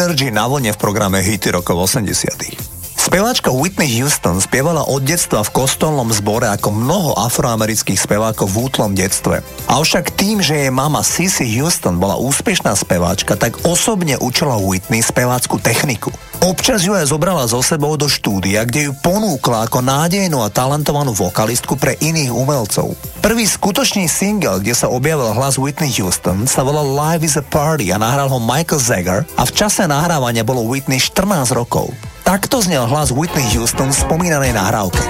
Energy 0.00 0.32
na 0.32 0.48
vlne 0.48 0.72
v 0.72 0.80
programe 0.80 1.20
Hity 1.20 1.52
rokov 1.52 1.84
80 1.84 2.69
Speváčka 3.10 3.50
Whitney 3.50 3.90
Houston 3.98 4.38
spievala 4.38 4.86
od 4.86 5.02
detstva 5.02 5.42
v 5.42 5.50
kostolnom 5.50 6.14
zbore 6.14 6.46
ako 6.46 6.70
mnoho 6.70 7.18
afroamerických 7.18 7.98
spevákov 7.98 8.54
v 8.54 8.70
útlom 8.70 8.94
detstve. 8.94 9.42
Avšak 9.66 10.14
tým, 10.14 10.38
že 10.38 10.54
jej 10.54 10.70
mama 10.70 11.02
Sissy 11.02 11.42
Houston 11.58 11.98
bola 11.98 12.14
úspešná 12.22 12.70
speváčka, 12.78 13.34
tak 13.34 13.66
osobne 13.66 14.14
učila 14.14 14.62
Whitney 14.62 15.02
spevácku 15.02 15.58
techniku. 15.58 16.14
Občas 16.38 16.86
ju 16.86 16.94
aj 16.94 17.10
zobrala 17.10 17.50
so 17.50 17.58
sebou 17.66 17.98
do 17.98 18.06
štúdia, 18.06 18.62
kde 18.62 18.86
ju 18.86 18.92
ponúkla 19.02 19.66
ako 19.66 19.82
nádejnú 19.82 20.46
a 20.46 20.46
talentovanú 20.46 21.10
vokalistku 21.10 21.74
pre 21.74 21.98
iných 21.98 22.30
umelcov. 22.30 22.94
Prvý 23.18 23.42
skutočný 23.42 24.06
single, 24.06 24.62
kde 24.62 24.78
sa 24.78 24.86
objavil 24.86 25.34
hlas 25.34 25.58
Whitney 25.58 25.90
Houston, 25.98 26.46
sa 26.46 26.62
volal 26.62 26.86
Live 26.86 27.26
is 27.26 27.34
a 27.34 27.42
Party 27.42 27.90
a 27.90 27.98
nahral 27.98 28.30
ho 28.30 28.38
Michael 28.38 28.78
Zager 28.78 29.26
a 29.34 29.42
v 29.42 29.50
čase 29.50 29.82
nahrávania 29.90 30.46
bolo 30.46 30.62
Whitney 30.62 31.02
14 31.02 31.58
rokov. 31.58 31.90
Takto 32.30 32.62
znel 32.62 32.86
hlas 32.86 33.10
Whitney 33.10 33.42
Houston 33.58 33.90
v 33.90 34.06
spomínanej 34.06 34.54
nahrávke. 34.54 35.02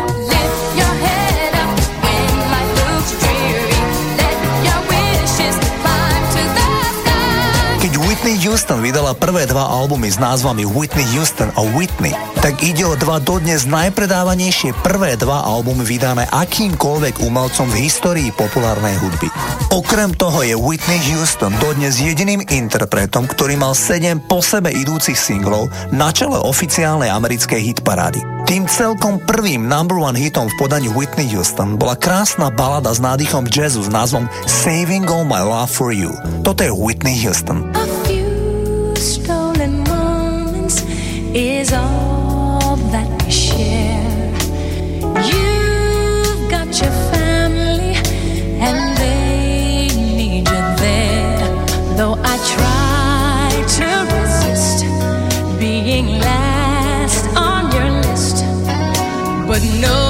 Houston 8.51 8.83
vydala 8.83 9.15
prvé 9.15 9.47
dva 9.47 9.63
albumy 9.63 10.11
s 10.11 10.19
názvami 10.19 10.67
Whitney 10.67 11.07
Houston 11.15 11.55
a 11.55 11.63
Whitney, 11.71 12.11
tak 12.43 12.59
ide 12.67 12.83
o 12.83 12.99
dva 12.99 13.23
dodnes 13.23 13.63
najpredávanejšie 13.63 14.75
prvé 14.83 15.15
dva 15.15 15.47
albumy 15.47 15.87
vydané 15.87 16.27
akýmkoľvek 16.27 17.23
umelcom 17.23 17.71
v 17.71 17.87
histórii 17.87 18.35
populárnej 18.35 18.99
hudby. 18.99 19.31
Okrem 19.71 20.11
toho 20.19 20.43
je 20.43 20.59
Whitney 20.59 20.99
Houston 21.15 21.55
dodnes 21.63 22.03
jediným 22.03 22.43
interpretom, 22.51 23.31
ktorý 23.31 23.55
mal 23.55 23.71
7 23.71 24.19
po 24.27 24.43
sebe 24.43 24.75
idúcich 24.75 25.15
singlov 25.15 25.71
na 25.95 26.11
čele 26.11 26.35
oficiálnej 26.43 27.07
americkej 27.07 27.71
hitparády. 27.71 28.19
Tým 28.51 28.67
celkom 28.67 29.23
prvým 29.31 29.71
number 29.71 29.95
one 29.95 30.19
hitom 30.19 30.51
v 30.51 30.59
podaní 30.59 30.91
Whitney 30.91 31.31
Houston 31.39 31.79
bola 31.79 31.95
krásna 31.95 32.51
balada 32.51 32.91
s 32.91 32.99
nádychom 32.99 33.47
jazzu 33.47 33.87
s 33.87 33.91
názvom 33.95 34.27
Saving 34.51 35.07
All 35.07 35.23
My 35.23 35.39
Love 35.39 35.71
For 35.71 35.95
You. 35.95 36.11
Toto 36.43 36.67
je 36.67 36.75
Whitney 36.75 37.15
Houston. 37.23 37.90
Is 41.35 41.73
all 41.73 42.77
that 42.91 43.09
we 43.25 43.31
share. 43.31 44.33
You've 45.31 46.51
got 46.51 46.67
your 46.81 46.91
family 47.13 47.95
and 48.59 48.97
they 48.99 49.89
need 50.17 50.49
you 50.49 50.63
there. 50.79 51.39
Though 51.97 52.17
I 52.19 52.37
try 52.55 53.51
to 53.77 53.89
resist 54.17 54.85
being 55.61 56.19
last 56.19 57.27
on 57.37 57.71
your 57.73 57.91
list, 58.03 58.45
but 59.47 59.63
no 59.81 60.10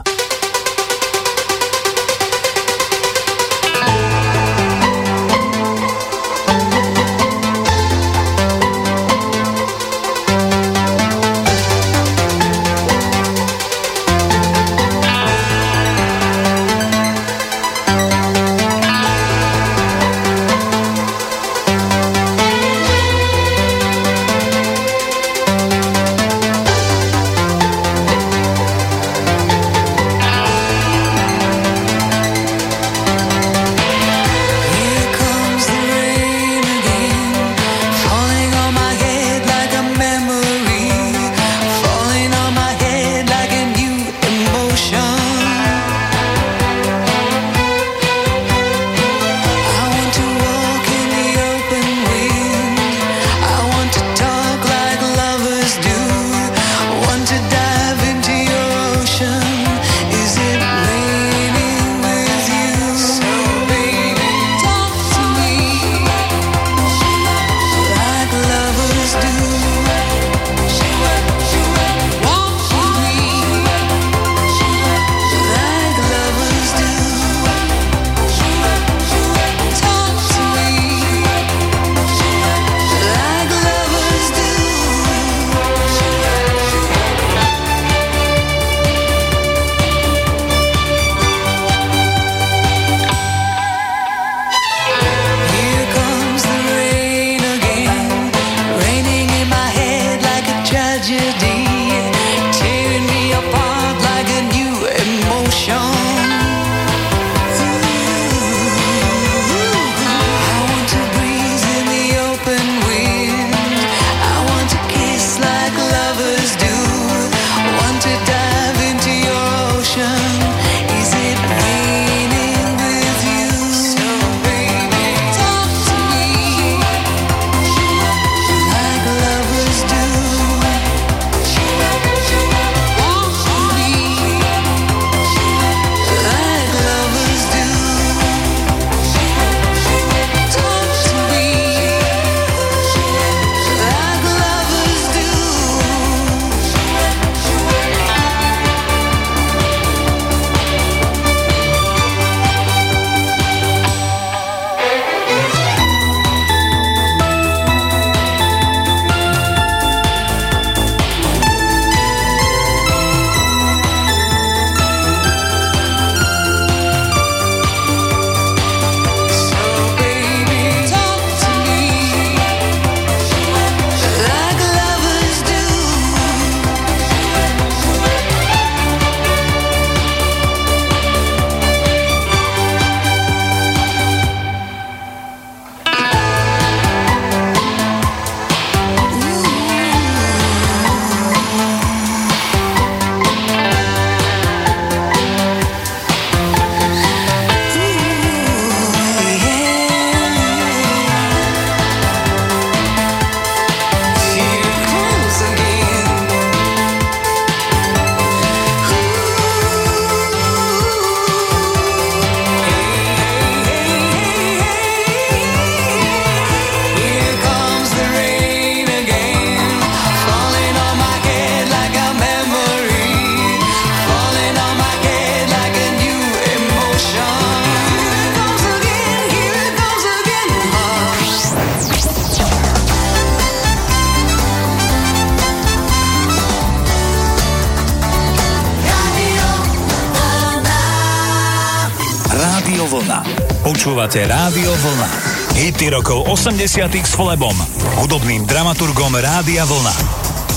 rokov 246.01 246.33
80 246.49 246.97
s 246.97 247.13
Flebom, 247.13 247.53
hudobným 248.01 248.49
dramaturgom 248.49 249.13
Rádia 249.21 249.69
Vlna. 249.69 249.93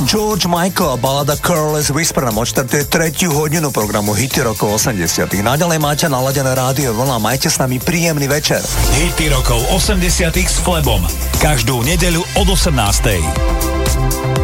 George 0.08 0.48
Michael 0.48 0.96
a 0.96 0.96
balada 0.96 1.36
Curless 1.36 1.92
Whisper 1.92 2.24
nám 2.24 2.40
odštartuje 2.40 2.88
tretiu 2.88 3.28
hodinu 3.28 3.68
programu 3.68 4.16
Hity 4.16 4.40
rokov 4.40 4.80
80. 4.80 5.04
Naďalej 5.44 5.76
máte 5.84 6.08
naladené 6.08 6.48
rádio 6.56 6.96
vlna, 6.96 7.20
majte 7.20 7.52
s 7.52 7.60
nami 7.60 7.76
príjemný 7.76 8.24
večer. 8.24 8.64
Hity 8.96 9.28
rokov 9.36 9.60
80. 9.68 10.32
s 10.32 10.64
Flebom. 10.64 11.04
Každú 11.44 11.84
nedeľu 11.84 12.24
od 12.40 12.48
18. 12.48 14.43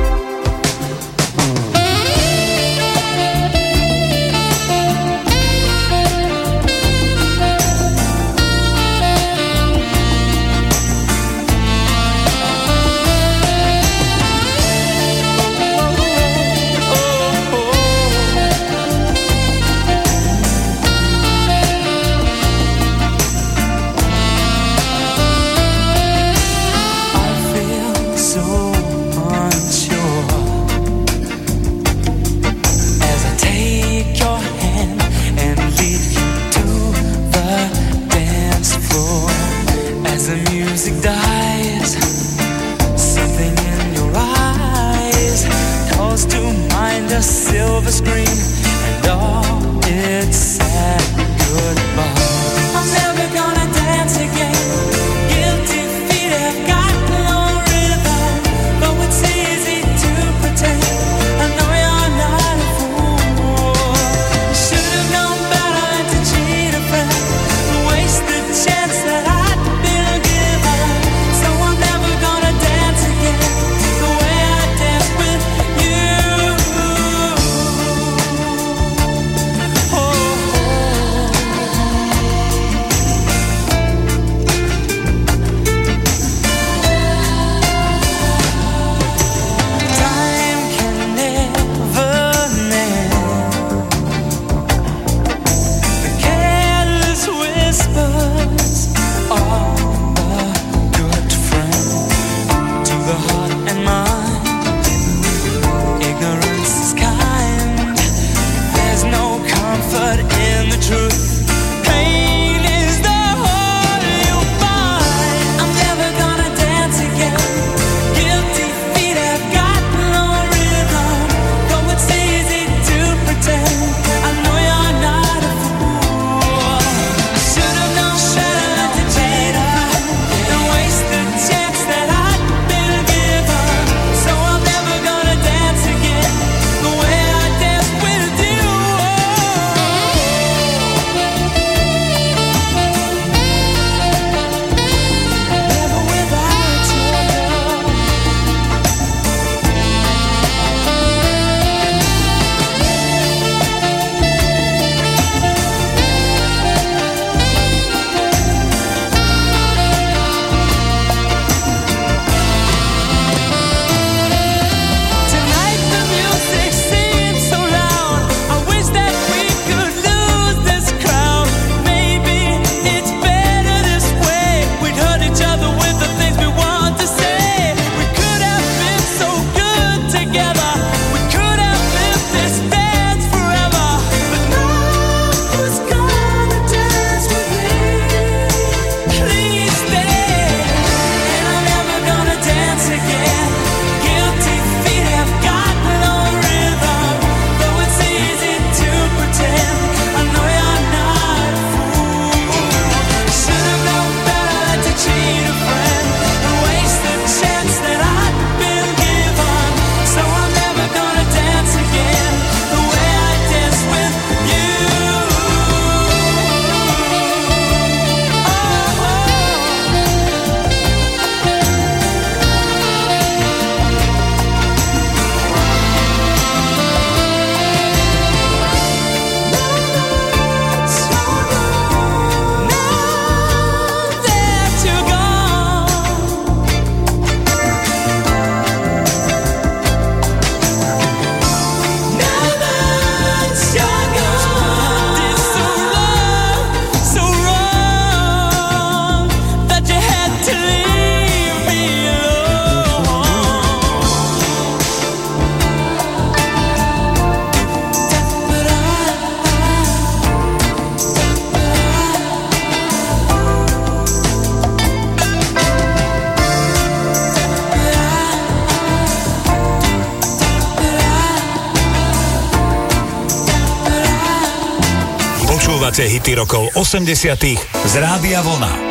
80 276.81 277.45
z 277.85 277.97
Rádia 277.97 278.43
Vlna. 278.43 278.90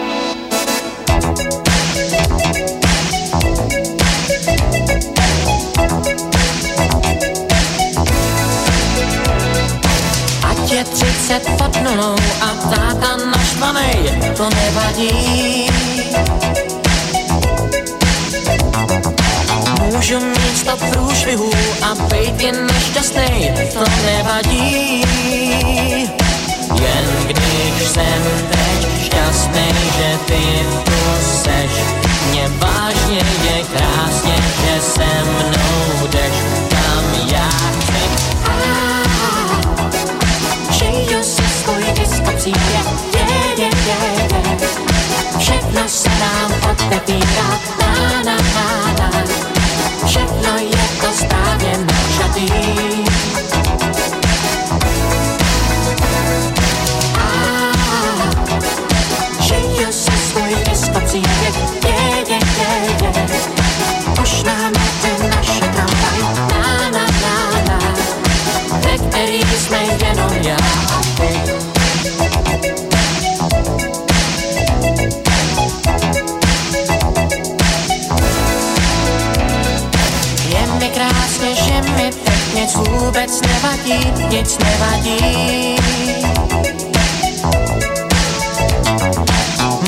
nevadí, 83.90 84.30
nič 84.30 84.50
nevadí. 84.62 85.20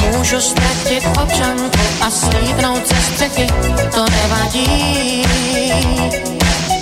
Môžu 0.01 0.39
stratiť 0.41 1.03
občanku 1.17 1.83
a 2.01 2.07
slíbnout 2.09 2.83
ze 2.87 2.99
střechy, 3.01 3.47
to 3.93 4.01
nevadí. 4.05 5.25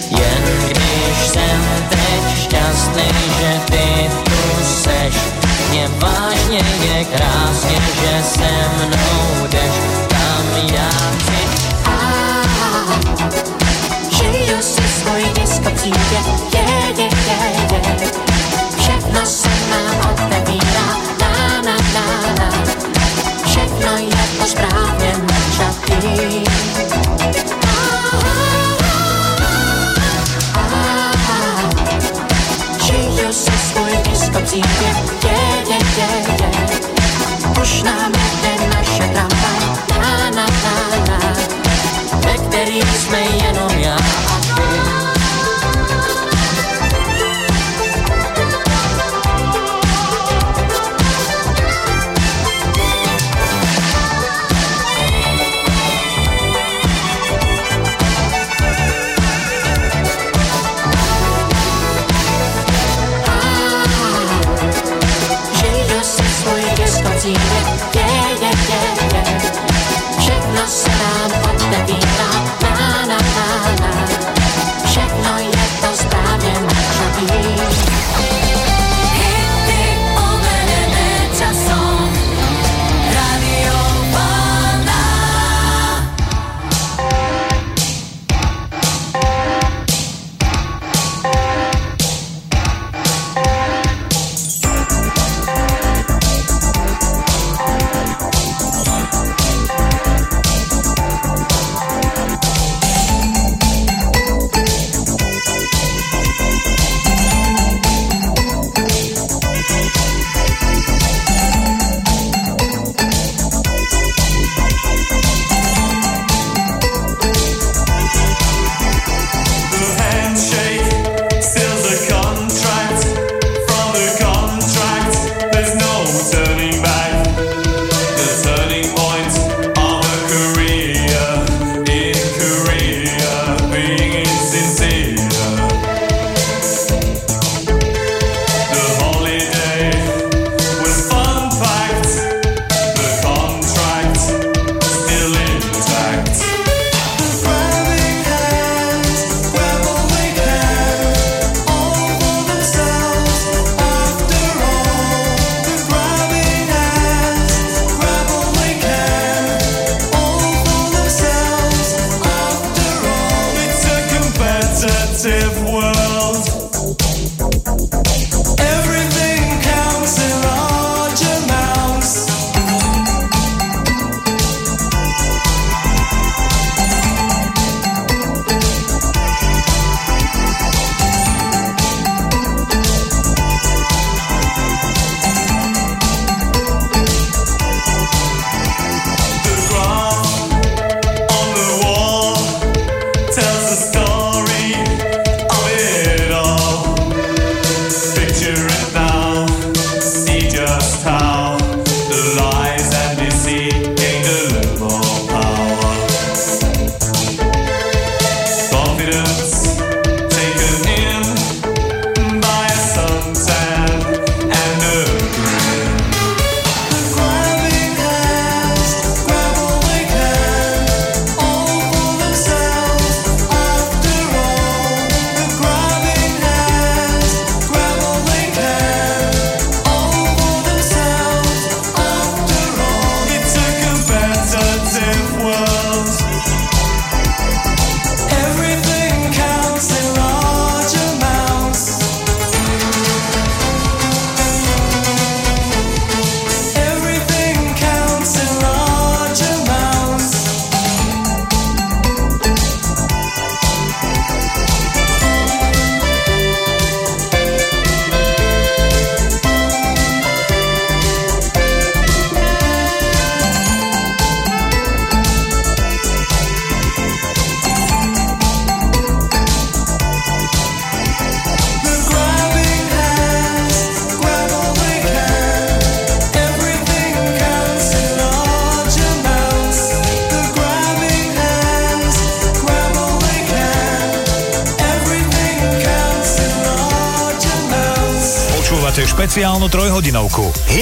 Jen 0.09 0.43
když 0.67 1.17
jsem 1.27 1.61
teď 1.89 2.23
šťastný, 2.43 3.09
že 3.39 3.51
ty 3.71 3.87
tu 4.23 4.39
seš, 4.63 5.15
mne 5.69 5.85
vážne 5.99 6.61
je 6.63 6.97
krásne, 7.05 7.77
že 8.01 8.15
se 8.23 8.51
mnou 8.79 9.47
jdeš, 9.47 9.75
tam 10.07 10.45
ja 10.71 10.91
chci. 11.19 11.41
Ah. 11.85 13.58
Jej 14.33 14.47
już 14.47 14.65
swoje 14.65 15.33
dziecko 15.33 15.71
przyjdzie 15.75 16.19
yeah, 16.53 16.97
yeah, 16.97 17.13
yeah, 17.27 17.69
Na, 21.19 21.61
na, 21.61 21.75
na, 21.77 22.33
na 22.39 22.51
Všechno 23.45 23.97
je 23.97 24.23
posprávne 24.39 25.11
Nasza 25.27 25.69
ty 25.85 26.07
Jej 32.93 33.33
swoje 33.71 33.97
dziecko 34.03 35.18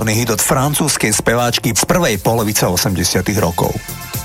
Populárny 0.00 0.16
hit 0.16 0.32
od 0.32 0.40
francúzskej 0.40 1.12
speváčky 1.12 1.76
z 1.76 1.84
prvej 1.84 2.16
polovice 2.24 2.64
80 2.64 3.20
rokov. 3.36 3.68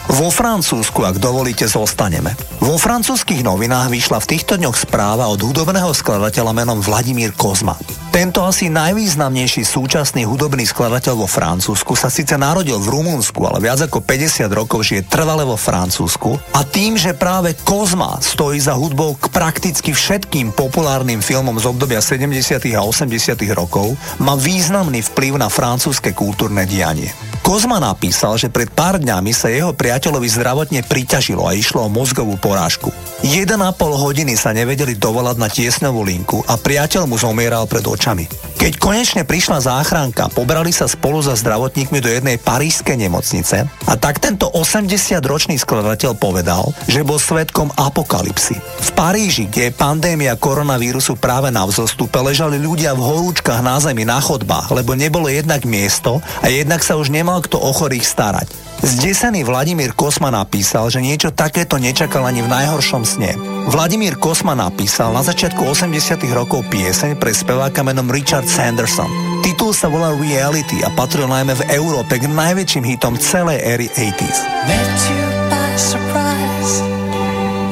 Vo 0.07 0.31
Francúzsku, 0.31 1.03
ak 1.03 1.19
dovolíte, 1.19 1.67
zostaneme. 1.67 2.31
Vo 2.63 2.79
francúzskych 2.79 3.43
novinách 3.43 3.91
vyšla 3.91 4.23
v 4.23 4.29
týchto 4.31 4.55
dňoch 4.55 4.71
správa 4.71 5.27
od 5.27 5.43
hudobného 5.43 5.91
skladateľa 5.91 6.55
menom 6.55 6.79
Vladimír 6.79 7.35
Kozma. 7.35 7.75
Tento 8.15 8.47
asi 8.47 8.71
najvýznamnejší 8.71 9.67
súčasný 9.67 10.23
hudobný 10.23 10.63
skladateľ 10.63 11.19
vo 11.19 11.27
Francúzsku 11.27 11.99
sa 11.99 12.07
síce 12.07 12.39
narodil 12.39 12.79
v 12.79 12.87
Rumunsku, 12.87 13.43
ale 13.43 13.59
viac 13.59 13.83
ako 13.83 13.99
50 13.99 14.47
rokov 14.55 14.87
žije 14.87 15.03
trvale 15.03 15.43
vo 15.43 15.59
Francúzsku 15.59 16.39
a 16.55 16.63
tým, 16.63 16.95
že 16.95 17.11
práve 17.11 17.51
Kozma 17.67 18.15
stojí 18.23 18.55
za 18.63 18.71
hudbou 18.71 19.19
k 19.19 19.27
prakticky 19.35 19.91
všetkým 19.91 20.55
populárnym 20.55 21.19
filmom 21.19 21.59
z 21.59 21.67
obdobia 21.67 21.99
70. 21.99 22.55
a 22.71 22.87
80. 22.87 23.35
rokov, 23.51 23.99
má 24.23 24.39
významný 24.39 25.03
vplyv 25.11 25.35
na 25.35 25.51
francúzske 25.51 26.15
kultúrne 26.15 26.63
dianie. 26.63 27.11
Kozma 27.43 27.83
napísal, 27.83 28.39
že 28.39 28.47
pred 28.47 28.71
pár 28.71 28.95
dňami 28.95 29.35
sa 29.35 29.51
jeho 29.51 29.75
priateľovi 29.75 30.31
zdravotne 30.31 30.87
priťažilo 30.87 31.43
a 31.43 31.51
išlo 31.51 31.83
o 31.83 31.91
mozgovú 31.91 32.39
porážku. 32.39 32.95
1,5 33.25 33.57
hodiny 34.05 34.37
sa 34.37 34.53
nevedeli 34.53 34.93
dovolať 35.01 35.41
na 35.41 35.49
tiesňovú 35.49 36.05
linku 36.05 36.45
a 36.45 36.61
priateľ 36.61 37.09
mu 37.09 37.17
zomieral 37.17 37.65
pred 37.65 37.81
očami. 37.81 38.29
Keď 38.61 38.77
konečne 38.77 39.25
prišla 39.25 39.65
záchranka, 39.65 40.29
pobrali 40.29 40.69
sa 40.69 40.85
spolu 40.85 41.25
za 41.25 41.33
zdravotníkmi 41.33 42.05
do 42.05 42.09
jednej 42.13 42.37
parížskej 42.37 42.93
nemocnice 42.93 43.65
a 43.65 43.93
tak 43.97 44.21
tento 44.21 44.53
80-ročný 44.53 45.57
skladateľ 45.57 46.13
povedal, 46.21 46.69
že 46.85 47.01
bol 47.01 47.17
svetkom 47.17 47.73
apokalipsy. 47.73 48.61
V 48.61 48.89
Paríži, 48.93 49.49
kde 49.49 49.73
je 49.73 49.77
pandémia 49.77 50.37
koronavírusu 50.37 51.17
práve 51.17 51.49
na 51.49 51.65
vzostupe, 51.65 52.21
ležali 52.21 52.61
ľudia 52.61 52.93
v 52.93 53.09
horúčkach 53.09 53.65
na 53.65 53.81
zemi 53.81 54.05
na 54.05 54.21
chodbách, 54.21 54.69
lebo 54.69 54.93
nebolo 54.93 55.33
jednak 55.33 55.65
miesto 55.65 56.21
a 56.45 56.53
jednak 56.53 56.85
sa 56.85 56.93
už 56.93 57.09
nemal 57.09 57.41
kto 57.41 57.57
o 57.57 57.73
chorých 57.73 58.05
starať. 58.05 58.64
Zdesený 58.85 59.41
Vladimír 59.41 59.97
Kosma 59.97 60.29
napísal, 60.29 60.93
že 60.93 61.01
niečo 61.01 61.33
takéto 61.33 61.81
nečakal 61.81 62.21
ani 62.21 62.45
v 62.45 62.53
najhoršom 62.53 63.01
sne. 63.01 63.33
Vladimír 63.73 64.13
Kosma 64.13 64.53
napísal 64.53 65.09
na 65.09 65.25
začiatku 65.25 65.65
80 65.65 66.21
rokov 66.37 66.61
pieseň 66.69 67.17
pre 67.17 67.33
speváka 67.33 67.81
menom 67.81 68.05
Richard 68.13 68.45
Sanderson. 68.45 69.09
Titul 69.41 69.73
sa 69.73 69.89
volá 69.89 70.13
Reality 70.13 70.85
a 70.85 70.93
patril 70.93 71.25
najmä 71.25 71.57
v 71.57 71.67
Európe 71.73 72.21
k 72.21 72.29
najväčším 72.29 72.85
hitom 72.85 73.17
celej 73.17 73.57
éry 73.65 73.89
80s. 73.89 74.45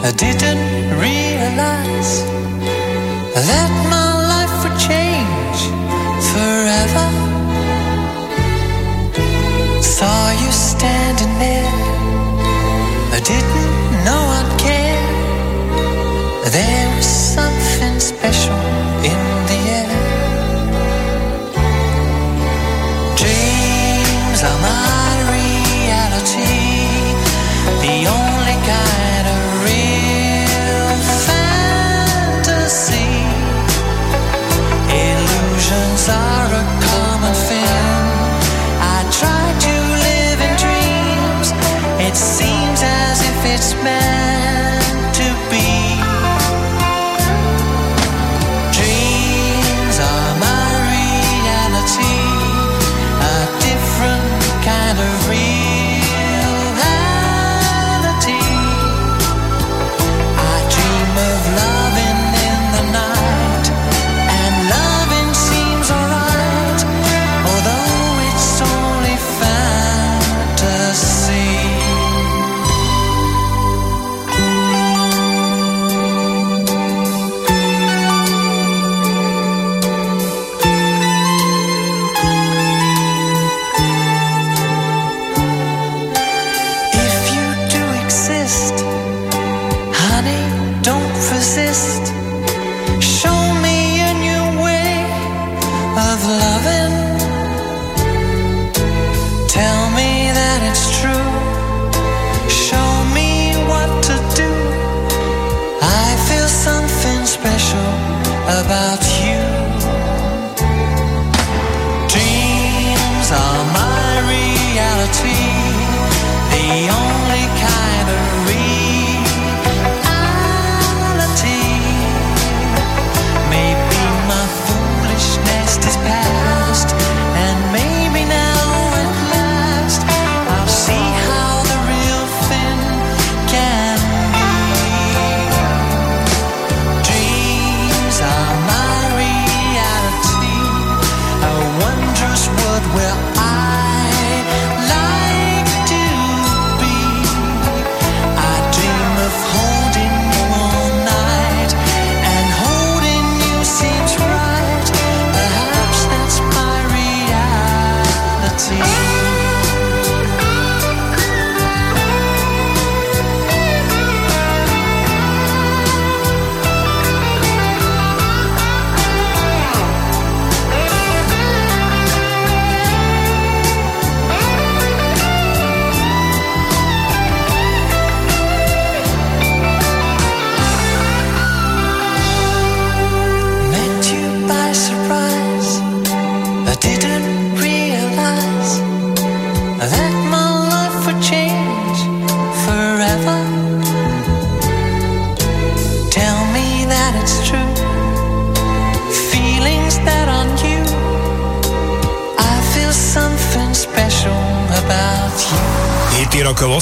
I 0.03 0.11
didn't 0.17 0.99
realize 0.99 2.25
that 3.37 3.71
my 3.87 4.12
standing 10.83 11.33
there. 11.39 11.75
I 13.17 13.19
didn't 13.31 13.71
know 14.05 14.21
I'd 14.39 14.51
care. 14.65 15.07
There 16.57 16.87
was 16.97 17.05
something 17.35 17.95
special 18.11 18.59
in 19.11 19.19
the 19.49 19.52
man. 43.83 44.12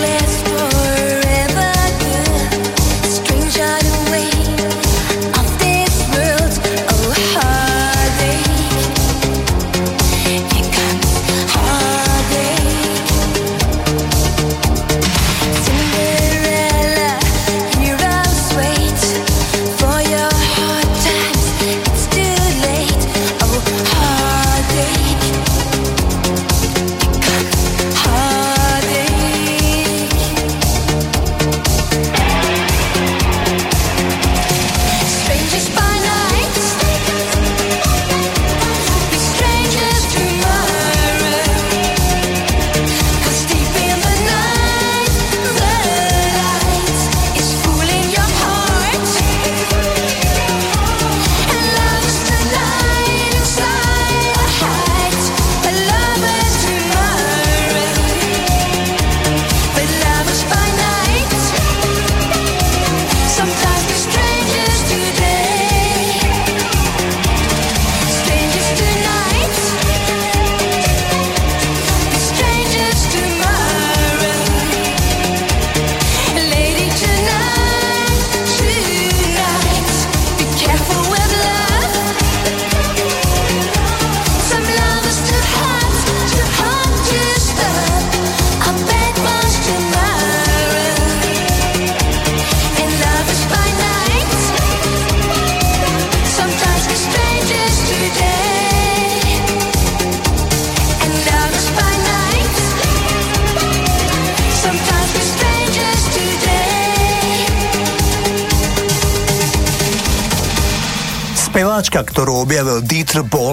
Let's 0.00 0.42
go. 0.42 0.81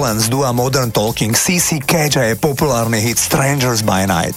Bohlen 0.10 0.26
z 0.26 0.34
dua 0.34 0.50
Modern 0.58 0.90
Talking, 0.90 1.38
CC 1.38 1.78
Cage 1.86 2.18
a 2.18 2.26
je 2.26 2.34
populárny 2.34 2.98
hit 2.98 3.22
Strangers 3.22 3.86
by 3.86 4.10
Night. 4.10 4.34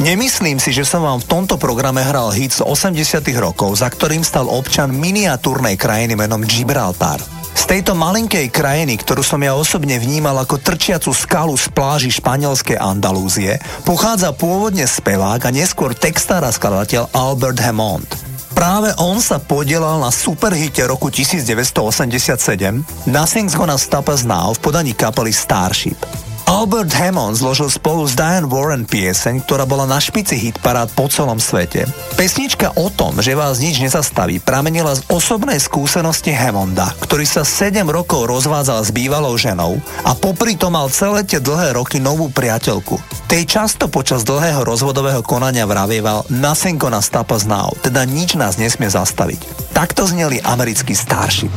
Nemyslím 0.00 0.56
si, 0.56 0.72
že 0.72 0.88
som 0.88 1.04
vám 1.04 1.20
v 1.20 1.28
tomto 1.28 1.60
programe 1.60 2.00
hral 2.00 2.32
hit 2.32 2.56
z 2.56 2.64
80 2.64 3.20
rokov, 3.36 3.84
za 3.84 3.92
ktorým 3.92 4.24
stal 4.24 4.48
občan 4.48 4.88
miniatúrnej 4.96 5.76
krajiny 5.76 6.16
menom 6.16 6.40
Gibraltar. 6.40 7.20
Z 7.52 7.68
tejto 7.68 7.92
malinkej 7.92 8.48
krajiny, 8.48 8.96
ktorú 8.96 9.20
som 9.20 9.44
ja 9.44 9.52
osobne 9.52 10.00
vnímal 10.00 10.40
ako 10.40 10.56
trčiacu 10.56 11.12
skalu 11.12 11.52
z 11.52 11.68
pláži 11.68 12.08
španielskej 12.08 12.80
Andalúzie, 12.80 13.60
pochádza 13.84 14.32
pôvodne 14.32 14.88
spevák 14.88 15.44
a 15.44 15.50
neskôr 15.52 15.92
textár 15.92 16.48
a 16.48 16.48
skladateľ 16.48 17.12
Albert 17.12 17.60
Hammond. 17.60 18.08
Práve 18.60 18.92
on 19.00 19.24
sa 19.24 19.40
podielal 19.40 20.04
na 20.04 20.12
superhite 20.12 20.84
roku 20.84 21.08
1987 21.08 23.08
Nothing's 23.08 23.56
Gonna 23.56 23.80
Stop 23.80 24.12
Us 24.12 24.28
Now 24.28 24.52
v 24.52 24.60
podaní 24.60 24.92
kapely 24.92 25.32
Starship. 25.32 25.96
Albert 26.44 26.92
Hammond 26.92 27.40
zložil 27.40 27.72
spolu 27.72 28.04
s 28.04 28.12
Diane 28.12 28.44
Warren 28.44 28.84
pieseň, 28.84 29.48
ktorá 29.48 29.64
bola 29.64 29.88
na 29.88 29.96
špici 29.96 30.36
hitparád 30.36 30.92
po 30.92 31.08
celom 31.08 31.40
svete. 31.40 31.88
Pesnička 32.20 32.76
o 32.76 32.92
tom, 32.92 33.24
že 33.24 33.32
vás 33.32 33.64
nič 33.64 33.80
nezastaví, 33.80 34.44
pramenila 34.44 34.92
z 34.92 35.00
osobnej 35.08 35.56
skúsenosti 35.56 36.28
Hammonda, 36.36 36.92
ktorý 37.00 37.24
sa 37.24 37.48
7 37.48 37.80
rokov 37.88 38.28
rozvádzal 38.28 38.84
s 38.84 38.92
bývalou 38.92 39.40
ženou 39.40 39.80
a 40.04 40.12
popri 40.12 40.52
tom 40.52 40.76
mal 40.76 40.92
celé 40.92 41.24
tie 41.24 41.40
dlhé 41.40 41.80
roky 41.80 41.96
novú 41.96 42.28
priateľku. 42.28 43.00
Tej 43.24 43.48
často 43.48 43.88
počas 43.88 44.20
dlhého 44.28 44.68
rozvodového 44.68 45.24
konania 45.24 45.64
vravieval 45.64 46.28
Nothing 46.28 46.76
gonna 46.76 47.00
stop 47.00 47.32
us 47.32 47.48
now, 47.48 47.72
teda 47.80 48.04
nič 48.04 48.36
nás 48.36 48.60
nesmie 48.60 48.92
zastaviť. 48.92 49.72
Takto 49.72 50.04
zneli 50.04 50.44
americký 50.44 50.92
Starship. 50.92 51.56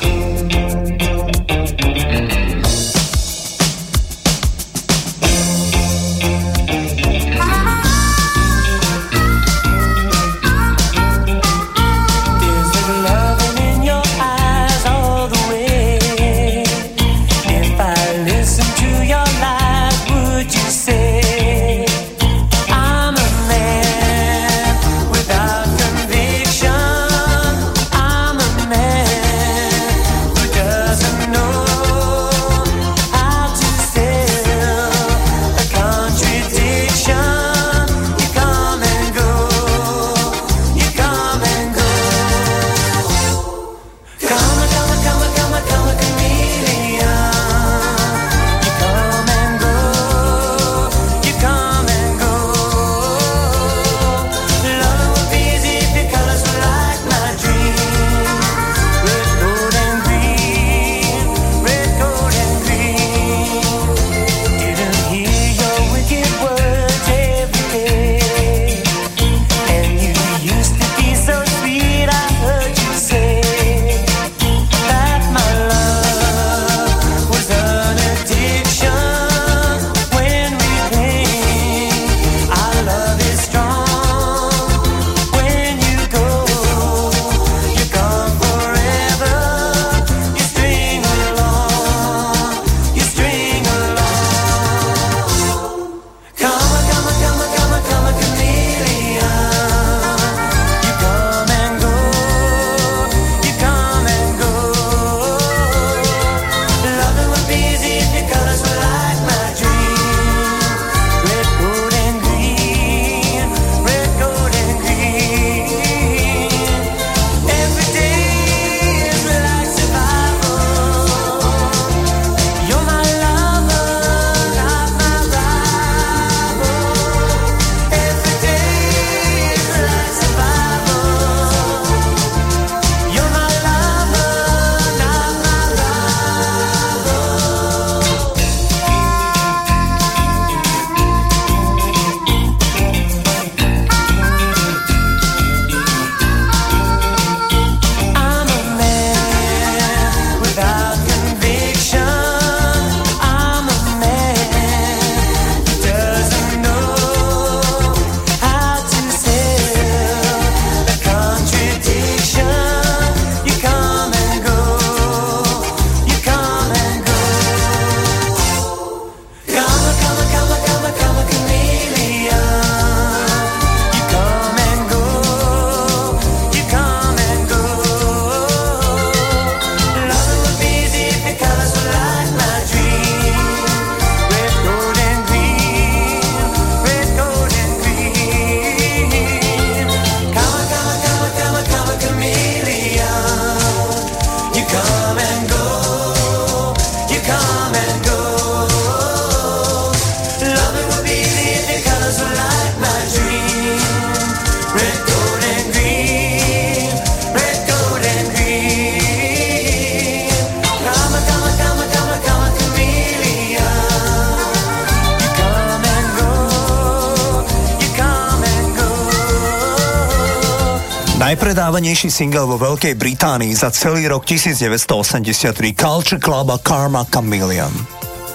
Najpredávanejší 222.01 222.33
single 222.33 222.49
vo 222.49 222.57
Veľkej 222.57 222.97
Británii 222.97 223.53
za 223.53 223.69
celý 223.69 224.09
rok 224.09 224.25
1983 224.25 225.53
Culture 225.77 226.17
Club 226.17 226.49
a 226.49 226.57
Karma 226.57 227.05
Chameleon. 227.05 227.69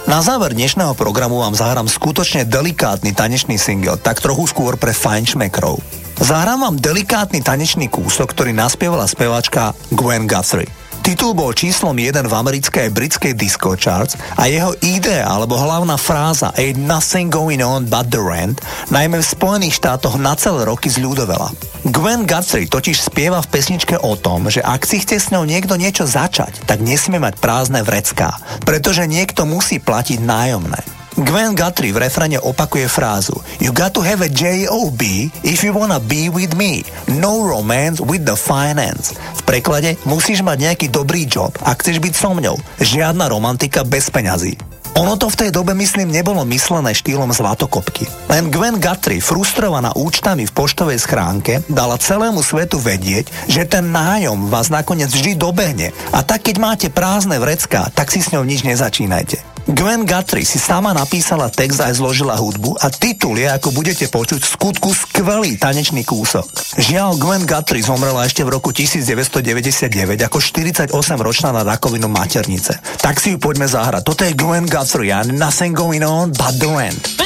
Na 0.07 0.23
záver 0.23 0.55
dnešného 0.55 0.95
programu 0.95 1.43
vám 1.43 1.59
zahrám 1.59 1.91
skutočne 1.91 2.47
delikátny 2.47 3.11
tanečný 3.11 3.59
single, 3.59 3.99
tak 3.99 4.23
trochu 4.23 4.47
skôr 4.47 4.79
pre 4.79 4.95
fajnšmekrov. 4.95 5.83
Zahrám 6.23 6.63
vám 6.63 6.77
delikátny 6.79 7.43
tanečný 7.43 7.91
kúsok, 7.91 8.39
ktorý 8.39 8.55
naspievala 8.55 9.03
speváčka 9.11 9.75
Gwen 9.91 10.31
Guthrie. 10.31 10.71
Titul 11.03 11.35
bol 11.35 11.51
číslom 11.51 11.99
1 11.99 12.23
v 12.23 12.35
americkej 12.39 12.87
a 12.87 12.95
britskej 12.95 13.35
disco 13.35 13.75
charts 13.75 14.15
a 14.39 14.47
jeho 14.47 14.79
idea 14.87 15.27
alebo 15.27 15.59
hlavná 15.59 15.99
fráza 15.99 16.55
Ain't 16.55 16.79
nothing 16.79 17.35
going 17.35 17.63
on 17.63 17.87
but 17.91 18.15
the 18.15 18.23
rent 18.23 18.63
najmä 18.95 19.19
v 19.19 19.27
Spojených 19.27 19.79
štátoch 19.83 20.19
na 20.23 20.39
celé 20.39 20.67
roky 20.67 20.87
zľudovela. 20.87 21.51
Gwen 21.87 22.27
Guthrie 22.27 22.67
totiž 22.67 22.99
spieva 22.99 23.39
v 23.39 23.47
pesničke 23.47 23.95
o 24.03 24.19
tom, 24.19 24.51
že 24.51 24.59
ak 24.59 24.83
si 24.83 24.99
chce 24.99 25.23
s 25.23 25.31
ňou 25.31 25.47
niekto 25.47 25.79
niečo 25.79 26.03
začať, 26.03 26.67
tak 26.67 26.83
nesmie 26.83 27.23
mať 27.23 27.39
prázdne 27.39 27.87
vrecká, 27.87 28.43
pretože 28.67 29.07
niekto 29.07 29.47
musí 29.47 29.79
platiť 29.79 30.19
nájomné. 30.19 30.83
Gwen 31.15 31.55
Guthrie 31.55 31.95
v 31.95 32.03
refrene 32.03 32.43
opakuje 32.43 32.91
frázu 32.91 33.39
You 33.63 33.71
got 33.71 33.95
to 33.95 34.03
have 34.03 34.19
a 34.19 34.27
J.O.B. 34.27 35.31
if 35.47 35.63
you 35.63 35.71
wanna 35.71 36.03
be 36.03 36.27
with 36.27 36.59
me. 36.59 36.83
No 37.07 37.47
romance 37.47 38.03
with 38.03 38.27
the 38.27 38.35
finance. 38.35 39.15
V 39.39 39.47
preklade 39.47 39.95
musíš 40.03 40.43
mať 40.43 40.67
nejaký 40.67 40.87
dobrý 40.91 41.23
job, 41.31 41.55
ak 41.63 41.87
chceš 41.87 42.03
byť 42.03 42.15
so 42.19 42.35
mňou. 42.35 42.59
Žiadna 42.83 43.31
romantika 43.31 43.87
bez 43.87 44.11
peňazí. 44.11 44.59
Ono 44.99 45.15
to 45.15 45.31
v 45.31 45.39
tej 45.39 45.51
dobe, 45.55 45.71
myslím, 45.79 46.11
nebolo 46.11 46.43
myslené 46.49 46.97
štýlom 46.99 47.31
zlatokopky. 47.31 48.11
Len 48.27 48.51
Gwen 48.51 48.83
Guthrie, 48.83 49.23
frustrovaná 49.23 49.95
účtami 49.95 50.51
v 50.51 50.53
poštovej 50.55 50.99
schránke, 50.99 51.63
dala 51.71 51.95
celému 51.95 52.43
svetu 52.43 52.83
vedieť, 52.83 53.31
že 53.47 53.63
ten 53.71 53.95
nájom 53.95 54.51
vás 54.51 54.67
nakoniec 54.67 55.15
vždy 55.15 55.39
dobehne. 55.39 55.95
A 56.11 56.27
tak, 56.27 56.51
keď 56.51 56.57
máte 56.59 56.89
prázdne 56.91 57.39
vrecká, 57.39 57.87
tak 57.95 58.11
si 58.11 58.19
s 58.19 58.35
ňou 58.35 58.43
nič 58.43 58.67
nezačínajte. 58.67 59.57
Gwen 59.67 60.07
Guthrie 60.07 60.47
si 60.47 60.63
sama 60.63 60.95
napísala 60.95 61.51
text 61.51 61.83
aj 61.83 61.99
zložila 61.99 62.39
hudbu 62.39 62.79
a 62.79 62.87
titul 62.87 63.35
je, 63.35 63.51
ako 63.51 63.75
budete 63.75 64.07
počuť, 64.07 64.39
v 64.39 64.53
skutku 64.59 64.95
skvelý 64.95 65.59
tanečný 65.59 66.07
kúsok. 66.07 66.47
Žiaľ, 66.79 67.19
Gwen 67.19 67.43
Guthrie 67.51 67.83
zomrela 67.83 68.23
ešte 68.31 68.47
v 68.47 68.55
roku 68.55 68.71
1999 68.71 69.91
ako 70.23 70.39
48-ročná 70.39 71.51
na 71.51 71.67
rakovinu 71.67 72.07
maternice. 72.07 72.79
Tak 73.03 73.19
si 73.19 73.35
ju 73.35 73.43
poďme 73.43 73.67
zahrať. 73.67 74.07
Toto 74.07 74.23
je 74.23 74.39
Gwen 74.39 74.71
Guthrie 74.71 75.11
and 75.11 75.35
nothing 75.35 75.75
going 75.75 76.07
on 76.07 76.31
but 76.31 76.55
the 76.63 76.71
rent. 76.71 77.26